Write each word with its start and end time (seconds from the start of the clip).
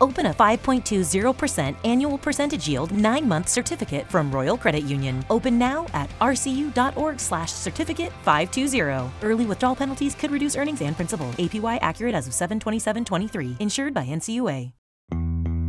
Open 0.00 0.26
a 0.26 0.34
5.20% 0.34 1.76
annual 1.84 2.18
percentage 2.18 2.68
yield 2.68 2.90
9-month 2.90 3.48
certificate 3.48 4.06
from 4.10 4.30
Royal 4.30 4.56
Credit 4.56 4.84
Union. 4.84 5.24
Open 5.30 5.58
now 5.58 5.86
at 5.92 6.08
rcu.org/certificate 6.20 8.12
520. 8.22 9.10
Early 9.22 9.46
withdrawal 9.46 9.76
penalties 9.76 10.14
could 10.14 10.30
reduce 10.30 10.56
earnings 10.56 10.80
and 10.82 10.96
principal. 10.96 11.26
APY 11.32 11.78
accurate 11.82 12.14
as 12.14 12.26
of 12.26 12.32
7/27/23. 12.32 13.56
Insured 13.60 13.94
by 13.94 14.06
NCUA. 14.06 14.72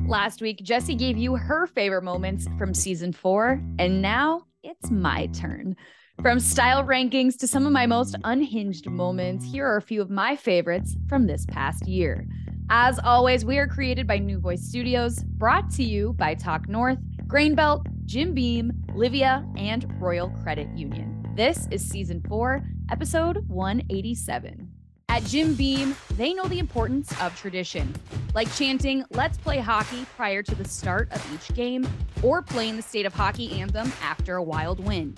Last 0.07 0.42
week, 0.42 0.63
Jessi 0.63 0.98
gave 0.98 1.18
you 1.18 1.36
her 1.36 1.68
favorite 1.68 2.04
moments 2.04 2.48
from 2.58 2.74
season 2.74 3.13
4, 3.13 3.62
and 3.79 4.02
now 4.02 4.44
it's 4.62 4.92
my 4.92 5.28
turn. 5.28 5.76
From 6.22 6.40
style 6.40 6.84
rankings 6.84 7.38
to 7.40 7.48
some 7.48 7.66
of 7.66 7.72
my 7.72 7.86
most 7.86 8.16
unhinged 8.26 8.90
moments, 8.90 9.46
here 9.50 9.66
are 9.66 9.78
a 9.78 9.82
few 9.82 10.02
of 10.02 10.10
my 10.10 10.36
favorites 10.36 10.98
from 11.08 11.28
this 11.28 11.46
past 11.48 11.88
year. 11.88 12.28
As 12.69 12.99
always, 12.99 13.43
we 13.43 13.57
are 13.57 13.67
created 13.67 14.07
by 14.07 14.17
New 14.17 14.39
Voice 14.39 14.61
Studios, 14.61 15.23
brought 15.23 15.69
to 15.71 15.83
you 15.83 16.13
by 16.13 16.33
Talk 16.35 16.69
North, 16.69 16.99
Grain 17.27 17.55
Belt, 17.55 17.85
Jim 18.05 18.33
Beam, 18.33 18.71
Livea, 18.89 19.45
and 19.57 19.85
Royal 20.02 20.29
Credit 20.43 20.67
Union. 20.75 21.25
This 21.35 21.67
is 21.71 21.88
season 21.88 22.21
four, 22.27 22.63
episode 22.89 23.45
187. 23.47 24.71
At 25.09 25.23
Jim 25.25 25.53
Beam, 25.55 25.95
they 26.11 26.33
know 26.33 26.45
the 26.45 26.59
importance 26.59 27.13
of 27.21 27.35
tradition, 27.35 27.93
like 28.33 28.53
chanting, 28.55 29.03
let's 29.11 29.38
play 29.38 29.59
hockey 29.59 30.05
prior 30.16 30.41
to 30.41 30.55
the 30.55 30.66
start 30.66 31.11
of 31.11 31.33
each 31.33 31.53
game, 31.53 31.85
or 32.23 32.41
playing 32.41 32.77
the 32.77 32.81
state 32.81 33.05
of 33.05 33.13
hockey 33.13 33.59
anthem 33.59 33.91
after 34.02 34.38
a 34.38 34.43
wild 34.43 34.80
win. 34.80 35.17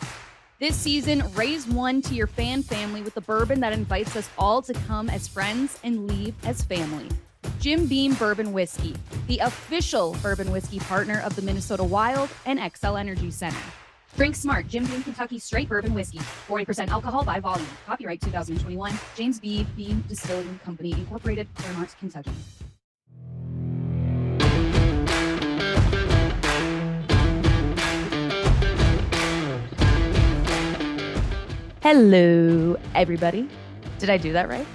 This 0.59 0.75
season, 0.75 1.23
raise 1.35 1.67
one 1.67 2.01
to 2.03 2.15
your 2.15 2.27
fan 2.27 2.63
family 2.63 3.01
with 3.01 3.17
a 3.17 3.21
bourbon 3.21 3.59
that 3.59 3.73
invites 3.73 4.15
us 4.15 4.29
all 4.37 4.61
to 4.63 4.73
come 4.73 5.09
as 5.09 5.27
friends 5.27 5.77
and 5.83 6.07
leave 6.07 6.33
as 6.45 6.63
family. 6.63 7.09
Jim 7.59 7.85
Beam 7.85 8.13
Bourbon 8.15 8.53
Whiskey, 8.53 8.95
the 9.27 9.39
official 9.39 10.15
bourbon 10.21 10.51
whiskey 10.51 10.79
partner 10.79 11.21
of 11.21 11.35
the 11.35 11.41
Minnesota 11.41 11.83
Wild 11.83 12.29
and 12.45 12.59
Xcel 12.59 12.99
Energy 12.99 13.31
Center. 13.31 13.57
Drink 14.15 14.35
smart, 14.35 14.67
Jim 14.67 14.85
Beam 14.85 15.01
Kentucky 15.01 15.39
Straight 15.39 15.67
Bourbon 15.67 15.93
Whiskey, 15.93 16.19
40% 16.47 16.89
alcohol 16.89 17.23
by 17.23 17.39
volume. 17.39 17.67
Copyright 17.85 18.21
2021, 18.21 18.93
James 19.15 19.39
B. 19.39 19.65
Beam 19.75 20.03
Distilling 20.07 20.59
Company, 20.63 20.91
Incorporated, 20.91 21.47
Clermont, 21.55 21.95
Kentucky. 21.99 22.31
Hello, 31.81 32.77
everybody. 32.95 33.49
Did 33.99 34.09
I 34.09 34.17
do 34.17 34.31
that 34.33 34.47
right? 34.47 34.65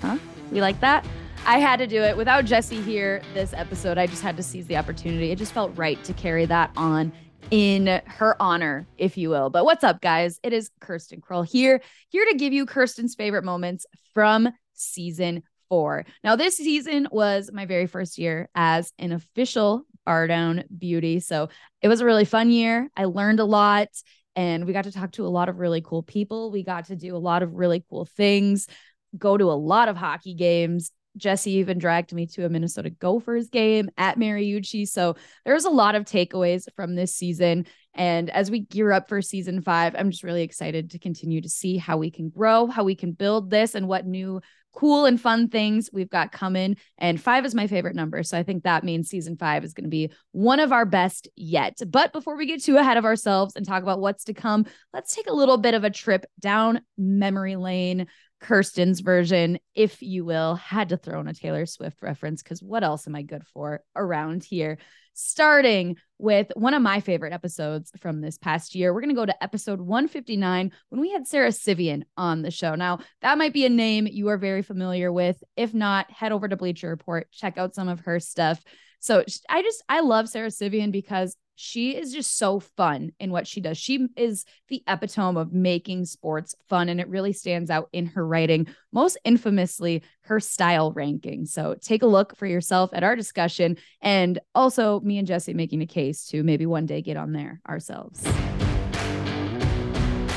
Huh? 0.00 0.16
You 0.52 0.60
like 0.60 0.78
that? 0.80 1.04
I 1.48 1.60
had 1.60 1.78
to 1.78 1.86
do 1.86 2.02
it 2.02 2.14
without 2.14 2.44
Jessi 2.44 2.84
here 2.84 3.22
this 3.32 3.54
episode. 3.54 3.96
I 3.96 4.06
just 4.06 4.20
had 4.20 4.36
to 4.36 4.42
seize 4.42 4.66
the 4.66 4.76
opportunity. 4.76 5.30
It 5.30 5.38
just 5.38 5.54
felt 5.54 5.74
right 5.78 6.02
to 6.04 6.12
carry 6.12 6.44
that 6.44 6.70
on 6.76 7.10
in 7.50 8.02
her 8.04 8.36
honor, 8.38 8.86
if 8.98 9.16
you 9.16 9.30
will. 9.30 9.48
But 9.48 9.64
what's 9.64 9.82
up, 9.82 10.02
guys? 10.02 10.38
It 10.42 10.52
is 10.52 10.70
Kirsten 10.82 11.22
Krull 11.22 11.48
here, 11.48 11.80
here 12.10 12.26
to 12.26 12.36
give 12.36 12.52
you 12.52 12.66
Kirsten's 12.66 13.14
favorite 13.14 13.44
moments 13.44 13.86
from 14.12 14.50
season 14.74 15.42
four. 15.70 16.04
Now, 16.22 16.36
this 16.36 16.58
season 16.58 17.08
was 17.10 17.48
my 17.50 17.64
very 17.64 17.86
first 17.86 18.18
year 18.18 18.50
as 18.54 18.92
an 18.98 19.12
official 19.12 19.84
Bar 20.04 20.26
Down 20.26 20.64
Beauty. 20.76 21.18
So 21.18 21.48
it 21.80 21.88
was 21.88 22.02
a 22.02 22.04
really 22.04 22.26
fun 22.26 22.50
year. 22.50 22.90
I 22.94 23.06
learned 23.06 23.40
a 23.40 23.46
lot 23.46 23.88
and 24.36 24.66
we 24.66 24.74
got 24.74 24.84
to 24.84 24.92
talk 24.92 25.12
to 25.12 25.26
a 25.26 25.28
lot 25.28 25.48
of 25.48 25.58
really 25.58 25.80
cool 25.80 26.02
people. 26.02 26.50
We 26.50 26.62
got 26.62 26.88
to 26.88 26.94
do 26.96 27.16
a 27.16 27.18
lot 27.18 27.42
of 27.42 27.54
really 27.54 27.82
cool 27.88 28.04
things, 28.04 28.66
go 29.16 29.38
to 29.38 29.50
a 29.50 29.56
lot 29.56 29.88
of 29.88 29.96
hockey 29.96 30.34
games. 30.34 30.92
Jessi 31.18 31.48
even 31.48 31.78
dragged 31.78 32.12
me 32.12 32.26
to 32.28 32.44
a 32.44 32.48
Minnesota 32.48 32.90
Gophers 32.90 33.48
game 33.48 33.90
at 33.96 34.18
Mariucci. 34.18 34.88
So 34.88 35.16
there's 35.44 35.64
a 35.64 35.70
lot 35.70 35.94
of 35.94 36.04
takeaways 36.04 36.64
from 36.76 36.94
this 36.94 37.14
season. 37.14 37.66
And 37.94 38.30
as 38.30 38.50
we 38.50 38.60
gear 38.60 38.92
up 38.92 39.08
for 39.08 39.20
season 39.20 39.60
five, 39.60 39.94
I'm 39.98 40.10
just 40.10 40.22
really 40.22 40.42
excited 40.42 40.90
to 40.90 40.98
continue 40.98 41.40
to 41.40 41.48
see 41.48 41.76
how 41.76 41.96
we 41.96 42.10
can 42.10 42.28
grow, 42.28 42.66
how 42.66 42.84
we 42.84 42.94
can 42.94 43.12
build 43.12 43.50
this, 43.50 43.74
and 43.74 43.88
what 43.88 44.06
new 44.06 44.40
cool 44.74 45.06
and 45.06 45.20
fun 45.20 45.48
things 45.48 45.90
we've 45.92 46.10
got 46.10 46.30
coming. 46.30 46.76
And 46.98 47.20
five 47.20 47.44
is 47.44 47.54
my 47.54 47.66
favorite 47.66 47.96
number. 47.96 48.22
So 48.22 48.38
I 48.38 48.44
think 48.44 48.62
that 48.62 48.84
means 48.84 49.08
season 49.08 49.36
five 49.36 49.64
is 49.64 49.74
going 49.74 49.86
to 49.86 49.90
be 49.90 50.12
one 50.30 50.60
of 50.60 50.70
our 50.70 50.84
best 50.84 51.26
yet. 51.34 51.78
But 51.88 52.12
before 52.12 52.36
we 52.36 52.46
get 52.46 52.62
too 52.62 52.76
ahead 52.76 52.96
of 52.96 53.04
ourselves 53.04 53.56
and 53.56 53.66
talk 53.66 53.82
about 53.82 53.98
what's 53.98 54.24
to 54.24 54.34
come, 54.34 54.66
let's 54.92 55.14
take 55.14 55.28
a 55.28 55.34
little 55.34 55.56
bit 55.56 55.74
of 55.74 55.82
a 55.82 55.90
trip 55.90 56.26
down 56.38 56.82
memory 56.96 57.56
lane. 57.56 58.06
Kirsten's 58.40 59.00
version, 59.00 59.58
if 59.74 60.00
you 60.02 60.24
will, 60.24 60.54
had 60.54 60.90
to 60.90 60.96
throw 60.96 61.20
in 61.20 61.28
a 61.28 61.34
Taylor 61.34 61.66
Swift 61.66 62.02
reference 62.02 62.42
because 62.42 62.62
what 62.62 62.84
else 62.84 63.06
am 63.06 63.14
I 63.14 63.22
good 63.22 63.46
for 63.46 63.82
around 63.96 64.44
here? 64.44 64.78
starting 65.20 65.96
with 66.18 66.46
one 66.54 66.74
of 66.74 66.82
my 66.82 67.00
favorite 67.00 67.32
episodes 67.32 67.90
from 67.98 68.20
this 68.20 68.38
past 68.38 68.76
year. 68.76 68.94
We're 68.94 69.00
going 69.00 69.14
to 69.14 69.20
go 69.20 69.26
to 69.26 69.42
episode 69.42 69.80
159 69.80 70.70
when 70.90 71.00
we 71.00 71.10
had 71.10 71.26
Sara 71.26 71.50
Civian 71.50 72.04
on 72.16 72.42
the 72.42 72.52
show. 72.52 72.76
Now, 72.76 73.00
that 73.22 73.36
might 73.36 73.52
be 73.52 73.66
a 73.66 73.68
name 73.68 74.06
you 74.06 74.28
are 74.28 74.38
very 74.38 74.62
familiar 74.62 75.10
with. 75.10 75.42
If 75.56 75.74
not, 75.74 76.08
head 76.12 76.30
over 76.30 76.46
to 76.46 76.56
Bleacher 76.56 76.88
Report, 76.88 77.30
check 77.32 77.58
out 77.58 77.74
some 77.74 77.88
of 77.88 78.00
her 78.00 78.20
stuff. 78.20 78.62
So 79.00 79.24
I 79.48 79.62
just, 79.62 79.82
I 79.88 80.00
love 80.00 80.28
Sara 80.28 80.52
Civian 80.52 80.92
because 80.92 81.36
she 81.60 81.96
is 81.96 82.12
just 82.12 82.38
so 82.38 82.60
fun 82.60 83.10
in 83.18 83.32
what 83.32 83.44
she 83.44 83.60
does. 83.60 83.76
She 83.76 84.06
is 84.16 84.44
the 84.68 84.80
epitome 84.86 85.40
of 85.40 85.52
making 85.52 86.04
sports 86.04 86.54
fun, 86.68 86.88
and 86.88 87.00
it 87.00 87.08
really 87.08 87.32
stands 87.32 87.68
out 87.68 87.88
in 87.92 88.06
her 88.06 88.24
writing, 88.24 88.68
most 88.92 89.18
infamously, 89.24 90.04
her 90.20 90.38
style 90.38 90.92
ranking. 90.92 91.46
So 91.46 91.74
take 91.74 92.02
a 92.02 92.06
look 92.06 92.36
for 92.36 92.46
yourself 92.46 92.90
at 92.92 93.02
our 93.02 93.16
discussion, 93.16 93.76
and 94.00 94.38
also 94.54 95.00
me 95.00 95.18
and 95.18 95.26
Jessi 95.26 95.52
making 95.52 95.82
a 95.82 95.86
case 95.86 96.28
to 96.28 96.44
maybe 96.44 96.64
one 96.64 96.86
day 96.86 97.02
get 97.02 97.16
on 97.16 97.32
there 97.32 97.60
ourselves. 97.68 98.22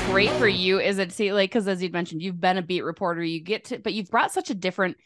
Great 0.06 0.30
for 0.32 0.48
you, 0.48 0.80
is 0.80 0.98
it? 0.98 1.12
See, 1.12 1.32
like, 1.32 1.50
because 1.50 1.68
as 1.68 1.80
you'd 1.80 1.92
mentioned, 1.92 2.20
you've 2.20 2.40
been 2.40 2.58
a 2.58 2.62
beat 2.62 2.82
reporter, 2.82 3.22
you 3.22 3.40
get 3.40 3.66
to, 3.66 3.78
but 3.78 3.92
you've 3.92 4.10
brought 4.10 4.32
such 4.32 4.50
a 4.50 4.54
different 4.54 4.96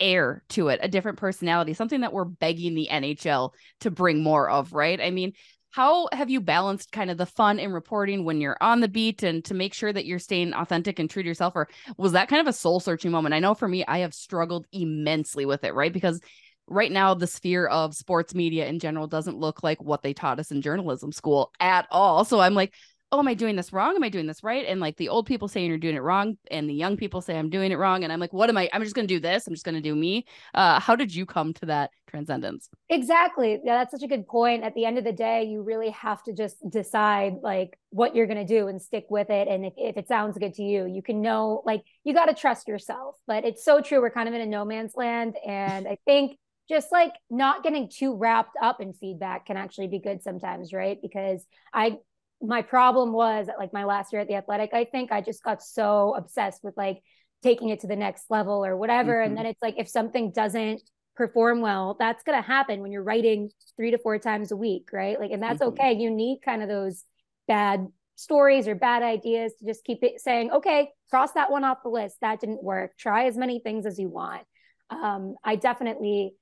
air 0.00 0.42
to 0.50 0.68
it, 0.68 0.80
a 0.82 0.88
different 0.88 1.18
personality, 1.18 1.72
something 1.72 2.00
that 2.00 2.12
we're 2.12 2.24
begging 2.24 2.74
the 2.74 2.88
NHL 2.90 3.52
to 3.80 3.90
bring 3.90 4.22
more 4.22 4.48
of, 4.50 4.72
right? 4.72 5.00
I 5.00 5.10
mean, 5.10 5.32
how 5.74 6.08
have 6.12 6.30
you 6.30 6.40
balanced 6.40 6.92
kind 6.92 7.10
of 7.10 7.18
the 7.18 7.26
fun 7.26 7.58
in 7.58 7.72
reporting 7.72 8.24
when 8.24 8.40
you're 8.40 8.56
on 8.60 8.78
the 8.78 8.86
beat 8.86 9.24
and 9.24 9.44
to 9.44 9.54
make 9.54 9.74
sure 9.74 9.92
that 9.92 10.06
you're 10.06 10.20
staying 10.20 10.54
authentic 10.54 11.00
and 11.00 11.10
true 11.10 11.24
to 11.24 11.26
yourself? 11.26 11.56
Or 11.56 11.68
was 11.96 12.12
that 12.12 12.28
kind 12.28 12.40
of 12.40 12.46
a 12.46 12.52
soul 12.52 12.78
searching 12.78 13.10
moment? 13.10 13.34
I 13.34 13.40
know 13.40 13.54
for 13.54 13.66
me 13.66 13.84
i 13.86 13.98
have 13.98 14.14
struggled 14.14 14.66
immensely 14.70 15.44
with 15.44 15.64
it 15.64 15.74
right? 15.74 15.92
Because 15.92 16.20
right 16.68 16.92
now 16.92 17.12
the 17.12 17.26
sphere 17.26 17.66
of 17.66 17.92
sports 17.92 18.36
media 18.36 18.68
in 18.68 18.78
general 18.78 19.08
doesn't 19.08 19.36
look 19.36 19.64
like 19.64 19.82
what 19.82 20.02
they 20.02 20.14
taught 20.14 20.38
us 20.38 20.52
in 20.52 20.62
journalism 20.62 21.10
school 21.10 21.50
at 21.58 21.88
all. 21.90 22.24
So 22.24 22.38
i'm 22.38 22.54
like 22.54 22.72
oh, 23.14 23.20
am 23.20 23.28
I 23.28 23.34
doing 23.34 23.54
this 23.54 23.72
wrong? 23.72 23.94
Am 23.94 24.02
I 24.02 24.08
doing 24.08 24.26
this 24.26 24.42
right? 24.42 24.66
And 24.66 24.80
like 24.80 24.96
the 24.96 25.08
old 25.08 25.26
people 25.26 25.46
saying 25.46 25.68
you're 25.68 25.78
doing 25.78 25.94
it 25.94 26.02
wrong, 26.02 26.36
and 26.50 26.68
the 26.68 26.74
young 26.74 26.96
people 26.96 27.20
say 27.20 27.38
I'm 27.38 27.48
doing 27.48 27.70
it 27.70 27.76
wrong. 27.76 28.02
And 28.02 28.12
I'm 28.12 28.18
like, 28.18 28.32
what 28.32 28.50
am 28.50 28.56
I? 28.56 28.68
I'm 28.72 28.82
just 28.82 28.96
going 28.96 29.06
to 29.06 29.14
do 29.14 29.20
this. 29.20 29.46
I'm 29.46 29.54
just 29.54 29.64
going 29.64 29.76
to 29.76 29.80
do 29.80 29.94
me. 29.94 30.26
Uh, 30.52 30.80
how 30.80 30.96
did 30.96 31.14
you 31.14 31.24
come 31.24 31.54
to 31.54 31.66
that 31.66 31.90
transcendence? 32.08 32.68
Exactly. 32.88 33.60
Yeah, 33.64 33.78
that's 33.78 33.92
such 33.92 34.02
a 34.02 34.08
good 34.08 34.26
point. 34.26 34.64
At 34.64 34.74
the 34.74 34.84
end 34.84 34.98
of 34.98 35.04
the 35.04 35.12
day, 35.12 35.44
you 35.44 35.62
really 35.62 35.90
have 35.90 36.24
to 36.24 36.32
just 36.32 36.56
decide 36.68 37.34
like 37.42 37.78
what 37.90 38.16
you're 38.16 38.26
going 38.26 38.44
to 38.44 38.58
do 38.58 38.66
and 38.66 38.82
stick 38.82 39.06
with 39.08 39.30
it. 39.30 39.46
And 39.46 39.64
if, 39.64 39.74
if 39.76 39.96
it 39.96 40.08
sounds 40.08 40.36
good 40.36 40.54
to 40.54 40.62
you, 40.64 40.86
you 40.86 41.00
can 41.00 41.22
know, 41.22 41.62
like, 41.64 41.82
you 42.02 42.14
got 42.14 42.26
to 42.26 42.34
trust 42.34 42.66
yourself. 42.66 43.16
But 43.28 43.44
it's 43.44 43.64
so 43.64 43.80
true. 43.80 44.00
We're 44.00 44.10
kind 44.10 44.28
of 44.28 44.34
in 44.34 44.40
a 44.40 44.46
no 44.46 44.64
man's 44.64 44.96
land. 44.96 45.36
And 45.46 45.86
I 45.86 45.98
think 46.04 46.36
just 46.68 46.90
like 46.90 47.12
not 47.30 47.62
getting 47.62 47.88
too 47.88 48.16
wrapped 48.16 48.56
up 48.60 48.80
in 48.80 48.92
feedback 48.92 49.46
can 49.46 49.56
actually 49.56 49.86
be 49.88 50.00
good 50.00 50.22
sometimes, 50.22 50.72
right? 50.72 50.98
Because 51.00 51.44
I 51.72 51.98
my 52.46 52.62
problem 52.62 53.12
was 53.12 53.48
like 53.58 53.72
my 53.72 53.84
last 53.84 54.12
year 54.12 54.20
at 54.20 54.28
the 54.28 54.34
athletic 54.34 54.70
i 54.72 54.84
think 54.84 55.10
i 55.10 55.20
just 55.20 55.42
got 55.42 55.62
so 55.62 56.14
obsessed 56.16 56.62
with 56.62 56.76
like 56.76 57.00
taking 57.44 57.68
it 57.68 57.80
to 57.80 57.86
the 57.86 57.94
next 57.94 58.24
level 58.30 58.64
or 58.64 58.74
whatever. 58.76 59.12
Mm-hmm. 59.12 59.28
and 59.28 59.36
then 59.36 59.46
it's 59.46 59.62
like 59.62 59.74
if 59.76 59.86
something 59.86 60.32
doesn't 60.32 60.80
perform 61.14 61.60
well 61.60 61.94
that's 61.96 62.24
going 62.24 62.36
to 62.36 62.44
happen 62.44 62.80
when 62.80 62.90
you're 62.90 63.04
writing 63.04 63.50
three 63.76 63.92
to 63.92 63.98
four 63.98 64.18
times 64.18 64.50
a 64.50 64.56
week 64.56 64.88
right? 64.92 65.20
Like 65.20 65.30
and 65.30 65.42
that's 65.42 65.60
mm-hmm. 65.60 65.80
okay. 65.80 65.92
You 65.92 66.10
need 66.10 66.40
kind 66.44 66.62
of 66.62 66.68
those 66.68 67.04
bad 67.46 67.86
stories 68.16 68.66
or 68.66 68.74
bad 68.74 69.02
ideas 69.02 69.52
to 69.58 69.66
just 69.66 69.84
keep 69.84 70.02
it 70.02 70.20
saying 70.20 70.50
okay 70.50 70.90
cross 71.10 71.32
that 71.32 71.52
one 71.52 71.62
off 71.64 71.82
the 71.84 71.90
list. 71.90 72.16
That 72.22 72.40
didn't 72.40 72.64
work. 72.64 72.96
Try 72.98 73.26
as 73.26 73.36
many 73.36 73.60
things 73.60 73.84
as 73.86 73.98
you 73.98 74.08
want. 74.08 74.42
Um, 74.90 75.36
i 75.44 75.56
definitely 75.56 76.34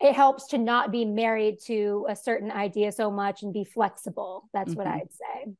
it 0.00 0.14
helps 0.14 0.48
to 0.48 0.58
not 0.58 0.90
be 0.90 1.04
married 1.04 1.58
to 1.66 2.06
a 2.08 2.16
certain 2.16 2.50
idea 2.50 2.92
so 2.92 3.10
much 3.10 3.42
and 3.42 3.52
be 3.52 3.64
flexible. 3.64 4.48
That's 4.52 4.70
mm-hmm. 4.70 4.78
what 4.78 4.86
I'd 4.86 5.12
say. 5.12 5.52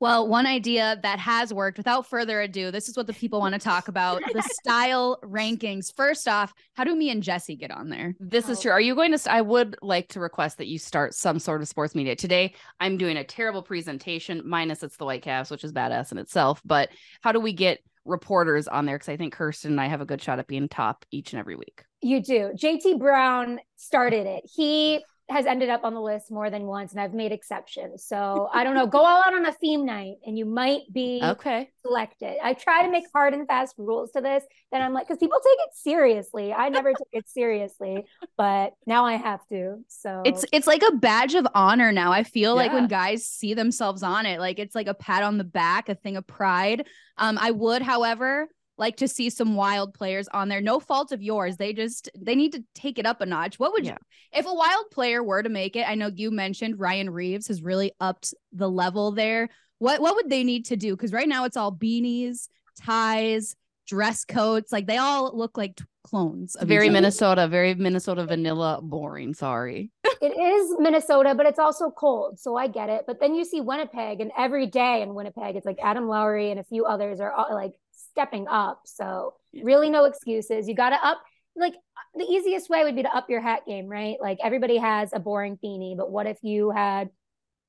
Well, 0.00 0.28
one 0.28 0.46
idea 0.46 0.98
that 1.02 1.18
has 1.18 1.52
worked 1.52 1.78
without 1.78 2.06
further 2.06 2.40
ado, 2.40 2.70
this 2.70 2.88
is 2.88 2.96
what 2.96 3.06
the 3.06 3.12
people 3.12 3.40
want 3.40 3.54
to 3.54 3.60
talk 3.60 3.88
about 3.88 4.22
the 4.32 4.42
style 4.62 5.18
rankings. 5.22 5.94
First 5.94 6.28
off, 6.28 6.52
how 6.74 6.84
do 6.84 6.94
me 6.94 7.10
and 7.10 7.22
Jessi 7.22 7.58
get 7.58 7.70
on 7.70 7.88
there? 7.88 8.14
This 8.18 8.48
oh. 8.48 8.52
is 8.52 8.60
true. 8.60 8.70
Are 8.70 8.80
you 8.80 8.94
going 8.94 9.16
to? 9.16 9.32
I 9.32 9.40
would 9.40 9.76
like 9.82 10.08
to 10.10 10.20
request 10.20 10.58
that 10.58 10.66
you 10.66 10.78
start 10.78 11.14
some 11.14 11.38
sort 11.38 11.62
of 11.62 11.68
sports 11.68 11.94
media. 11.94 12.16
Today, 12.16 12.54
I'm 12.80 12.96
doing 12.96 13.16
a 13.16 13.24
terrible 13.24 13.62
presentation, 13.62 14.42
minus 14.44 14.82
it's 14.82 14.96
the 14.96 15.04
White 15.04 15.24
Whitecaps, 15.24 15.50
which 15.50 15.64
is 15.64 15.72
badass 15.72 16.12
in 16.12 16.18
itself. 16.18 16.60
But 16.64 16.90
how 17.20 17.32
do 17.32 17.40
we 17.40 17.52
get 17.52 17.80
reporters 18.04 18.68
on 18.68 18.86
there? 18.86 18.96
Because 18.96 19.08
I 19.08 19.16
think 19.16 19.32
Kirsten 19.32 19.72
and 19.72 19.80
I 19.80 19.86
have 19.86 20.00
a 20.00 20.06
good 20.06 20.22
shot 20.22 20.38
at 20.38 20.46
being 20.46 20.68
top 20.68 21.04
each 21.10 21.32
and 21.32 21.40
every 21.40 21.56
week. 21.56 21.84
You 22.02 22.22
do. 22.22 22.52
JT 22.54 22.98
Brown 22.98 23.60
started 23.76 24.26
it. 24.26 24.44
He 24.52 25.02
has 25.32 25.46
ended 25.46 25.68
up 25.68 25.84
on 25.84 25.94
the 25.94 26.00
list 26.00 26.30
more 26.30 26.50
than 26.50 26.66
once, 26.66 26.92
and 26.92 27.00
I've 27.00 27.14
made 27.14 27.32
exceptions. 27.32 28.04
So 28.04 28.48
I 28.52 28.64
don't 28.64 28.74
know. 28.74 28.86
Go 28.86 28.98
all 28.98 29.22
out 29.24 29.34
on 29.34 29.46
a 29.46 29.52
theme 29.52 29.84
night, 29.84 30.16
and 30.26 30.36
you 30.36 30.44
might 30.44 30.82
be 30.92 31.20
okay 31.22 31.70
selected. 31.84 32.36
I 32.42 32.54
try 32.54 32.84
to 32.84 32.90
make 32.90 33.04
hard 33.14 33.34
and 33.34 33.46
fast 33.46 33.74
rules 33.78 34.12
to 34.12 34.20
this. 34.20 34.44
Then 34.70 34.82
I'm 34.82 34.92
like, 34.92 35.06
because 35.06 35.18
people 35.18 35.38
take 35.38 35.58
it 35.66 35.74
seriously. 35.74 36.52
I 36.52 36.68
never 36.68 36.90
took 36.98 37.08
it 37.12 37.28
seriously, 37.28 38.04
but 38.36 38.74
now 38.86 39.04
I 39.04 39.14
have 39.14 39.46
to. 39.48 39.76
So 39.88 40.22
It's 40.24 40.44
it's 40.52 40.66
like 40.66 40.82
a 40.82 40.96
badge 40.96 41.34
of 41.34 41.46
honor 41.54 41.92
now. 41.92 42.12
I 42.12 42.24
feel 42.24 42.54
like 42.54 42.72
when 42.72 42.88
guys 42.88 43.26
see 43.26 43.54
themselves 43.54 44.02
on 44.02 44.26
it, 44.26 44.38
like 44.38 44.58
it's 44.58 44.74
like 44.74 44.86
a 44.86 44.94
pat 44.94 45.22
on 45.22 45.38
the 45.38 45.44
back, 45.44 45.88
a 45.88 45.94
thing 45.94 46.16
of 46.16 46.26
pride. 46.26 46.86
Um, 47.16 47.38
I 47.40 47.50
would, 47.52 47.82
however, 47.82 48.48
like 48.78 48.96
to 48.96 49.08
see 49.08 49.30
some 49.30 49.54
wild 49.54 49.94
players 49.94 50.28
on 50.28 50.48
there. 50.48 50.60
No 50.60 50.80
fault 50.80 51.12
of 51.12 51.22
yours. 51.22 51.56
They 51.56 51.72
just 51.72 52.08
they 52.18 52.34
need 52.34 52.52
to 52.52 52.64
take 52.74 52.98
it 52.98 53.06
up 53.06 53.20
a 53.20 53.26
notch. 53.26 53.58
What 53.58 53.72
would 53.72 53.84
Yeah. 53.84 53.92
you 53.92 54.38
if 54.38 54.46
a 54.46 54.54
wild 54.54 54.90
player 54.90 55.22
were 55.22 55.42
to 55.42 55.48
make 55.48 55.76
it? 55.76 55.88
I 55.88 55.94
know 55.94 56.10
you 56.14 56.30
mentioned 56.30 56.80
Ryan 56.80 57.10
Reaves 57.10 57.48
has 57.48 57.62
really 57.62 57.92
upped 58.00 58.34
the 58.52 58.70
level 58.70 59.12
there. 59.12 59.48
What 59.78 60.00
what 60.00 60.14
would 60.16 60.30
they 60.30 60.44
need 60.44 60.66
to 60.66 60.76
do? 60.76 60.96
Because 60.96 61.12
right 61.12 61.28
now 61.28 61.44
it's 61.44 61.56
all 61.56 61.72
beanies, 61.72 62.48
ties, 62.80 63.54
dress 63.86 64.24
coats. 64.24 64.72
Like 64.72 64.86
they 64.86 64.96
all 64.96 65.36
look 65.36 65.56
like 65.56 65.76
t- 65.76 65.84
clones. 66.04 66.56
Of 66.56 66.66
very 66.66 66.90
minnesota 66.90 67.46
very 67.46 67.74
minnesota 67.74 68.26
vanilla 68.26 68.80
boring 68.82 69.34
sorry 69.34 69.90
it 70.20 70.38
is 70.38 70.76
Minnesota, 70.78 71.34
but 71.34 71.46
it's 71.46 71.58
also 71.58 71.90
cold. 71.90 72.38
So 72.38 72.56
I 72.56 72.68
get 72.68 72.88
it. 72.88 73.04
But 73.08 73.18
then 73.18 73.34
you 73.34 73.44
see 73.44 73.60
Winnipeg, 73.60 74.20
and 74.20 74.30
every 74.38 74.68
day 74.68 75.02
in 75.02 75.14
Winnipeg, 75.14 75.56
it's 75.56 75.66
like 75.66 75.78
Adam 75.82 76.06
Lowry 76.06 76.52
and 76.52 76.60
a 76.60 76.64
few 76.64 76.84
others 76.84 77.18
are 77.18 77.32
all, 77.32 77.48
like 77.52 77.72
stepping 78.12 78.46
up. 78.48 78.82
So 78.84 79.34
really, 79.62 79.90
no 79.90 80.04
excuses. 80.04 80.68
You 80.68 80.74
got 80.74 80.90
to 80.90 81.04
up. 81.04 81.22
Like 81.54 81.74
the 82.14 82.24
easiest 82.24 82.70
way 82.70 82.84
would 82.84 82.96
be 82.96 83.02
to 83.02 83.14
up 83.14 83.28
your 83.28 83.40
hat 83.40 83.62
game, 83.66 83.86
right? 83.86 84.16
Like 84.20 84.38
everybody 84.42 84.78
has 84.78 85.12
a 85.12 85.18
boring 85.18 85.58
beanie, 85.62 85.96
but 85.96 86.10
what 86.10 86.26
if 86.26 86.38
you 86.42 86.70
had 86.70 87.10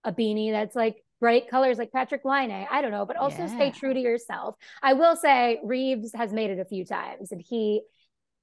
a 0.03 0.11
beanie 0.13 0.51
that's 0.51 0.75
like 0.75 1.03
bright 1.19 1.49
colors 1.49 1.77
like 1.77 1.91
Patrik 1.91 2.23
Laine? 2.23 2.67
I 2.69 2.81
don't 2.81 2.91
know, 2.91 3.05
but 3.05 3.17
also 3.17 3.47
stay 3.47 3.71
true 3.71 3.93
to 3.93 3.99
yourself. 3.99 4.55
I 4.81 4.93
will 4.93 5.15
say 5.15 5.59
Reaves 5.63 6.11
has 6.13 6.31
made 6.31 6.49
it 6.49 6.59
a 6.59 6.65
few 6.65 6.85
times 6.85 7.31
and 7.31 7.41
he 7.41 7.81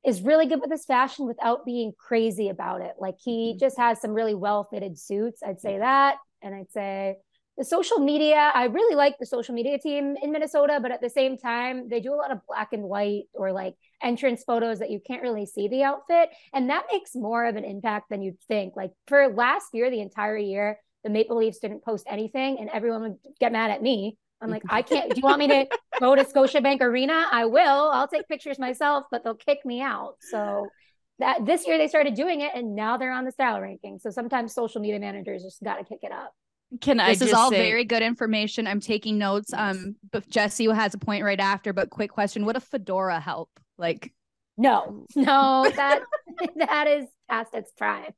is 0.04 0.22
really 0.22 0.46
good 0.46 0.60
with 0.60 0.70
his 0.70 0.84
fashion 0.84 1.26
without 1.26 1.66
being 1.66 1.92
crazy 1.98 2.48
about 2.48 2.80
it. 2.80 2.94
Like 2.98 3.16
he 3.18 3.50
mm-hmm. 3.50 3.58
just 3.58 3.78
has 3.78 4.00
some 4.00 4.12
really 4.12 4.34
well 4.34 4.68
fitted 4.70 4.98
suits. 4.98 5.42
I'd 5.46 5.60
say 5.60 5.78
that. 5.78 6.16
And 6.42 6.54
I'd 6.54 6.72
say 6.72 7.16
the 7.60 7.64
social 7.66 7.98
media, 7.98 8.50
I 8.54 8.64
really 8.64 8.94
like 8.96 9.18
the 9.20 9.26
social 9.26 9.54
media 9.54 9.78
team 9.78 10.16
in 10.22 10.32
Minnesota, 10.32 10.78
but 10.80 10.92
at 10.92 11.02
the 11.02 11.10
same 11.10 11.36
time, 11.36 11.90
they 11.90 12.00
do 12.00 12.14
a 12.14 12.16
lot 12.16 12.30
of 12.30 12.38
black 12.48 12.72
and 12.72 12.84
white 12.84 13.24
or 13.34 13.52
like 13.52 13.74
entrance 14.02 14.42
photos 14.42 14.78
that 14.78 14.90
you 14.90 14.98
can't 15.06 15.20
really 15.20 15.44
see 15.44 15.68
the 15.68 15.82
outfit. 15.82 16.30
And 16.54 16.70
that 16.70 16.86
makes 16.90 17.14
more 17.14 17.44
of 17.44 17.56
an 17.56 17.64
impact 17.64 18.08
than 18.08 18.22
you'd 18.22 18.40
think. 18.48 18.76
Like 18.76 18.92
for 19.08 19.28
last 19.28 19.66
year, 19.74 19.90
the 19.90 20.00
entire 20.00 20.38
year, 20.38 20.78
the 21.04 21.10
Maple 21.10 21.36
Leafs 21.36 21.58
didn't 21.58 21.84
post 21.84 22.06
anything 22.08 22.56
and 22.58 22.70
everyone 22.70 23.02
would 23.02 23.16
get 23.40 23.52
mad 23.52 23.70
at 23.70 23.82
me. 23.82 24.16
I'm 24.40 24.48
like, 24.48 24.62
I 24.70 24.80
can't. 24.80 25.10
Do 25.14 25.20
you 25.20 25.22
want 25.22 25.38
me 25.38 25.48
to 25.48 25.66
go 26.00 26.14
to 26.14 26.24
Scotiabank 26.24 26.80
Arena? 26.80 27.26
I 27.30 27.44
will. 27.44 27.90
I'll 27.90 28.08
take 28.08 28.26
pictures 28.26 28.58
myself, 28.58 29.04
but 29.10 29.22
they'll 29.22 29.34
kick 29.34 29.66
me 29.66 29.82
out. 29.82 30.14
So 30.30 30.68
that 31.18 31.44
this 31.44 31.66
year 31.66 31.76
they 31.76 31.88
started 31.88 32.14
doing 32.14 32.40
it, 32.40 32.52
and 32.54 32.74
now 32.74 32.96
they're 32.96 33.12
on 33.12 33.26
the 33.26 33.32
style 33.32 33.60
ranking. 33.60 33.98
So 33.98 34.08
sometimes 34.08 34.54
social 34.54 34.80
media 34.80 34.98
managers 34.98 35.42
just 35.42 35.62
got 35.62 35.76
to 35.76 35.84
kick 35.84 35.98
it 36.00 36.10
up. 36.10 36.32
Can 36.80 37.00
i 37.00 37.10
This 37.10 37.22
is 37.22 37.32
all 37.32 37.50
say- 37.50 37.56
very 37.70 37.84
good 37.84 38.02
information. 38.02 38.66
I'm 38.66 38.80
taking 38.80 39.18
notes. 39.18 39.52
Um, 39.52 39.96
but 40.12 40.28
Jessi 40.28 40.72
has 40.72 40.94
a 40.94 40.98
point 40.98 41.24
right 41.24 41.40
after. 41.40 41.72
But 41.72 41.90
quick 41.90 42.10
question: 42.10 42.44
Would 42.46 42.56
a 42.56 42.60
fedora 42.60 43.18
help? 43.18 43.50
Like, 43.76 44.12
No, 44.56 45.06
no, 45.16 45.70
that 45.76 46.02
that 46.56 46.86
is 46.86 47.06
past 47.28 47.54
its 47.54 47.72
prime. 47.72 48.12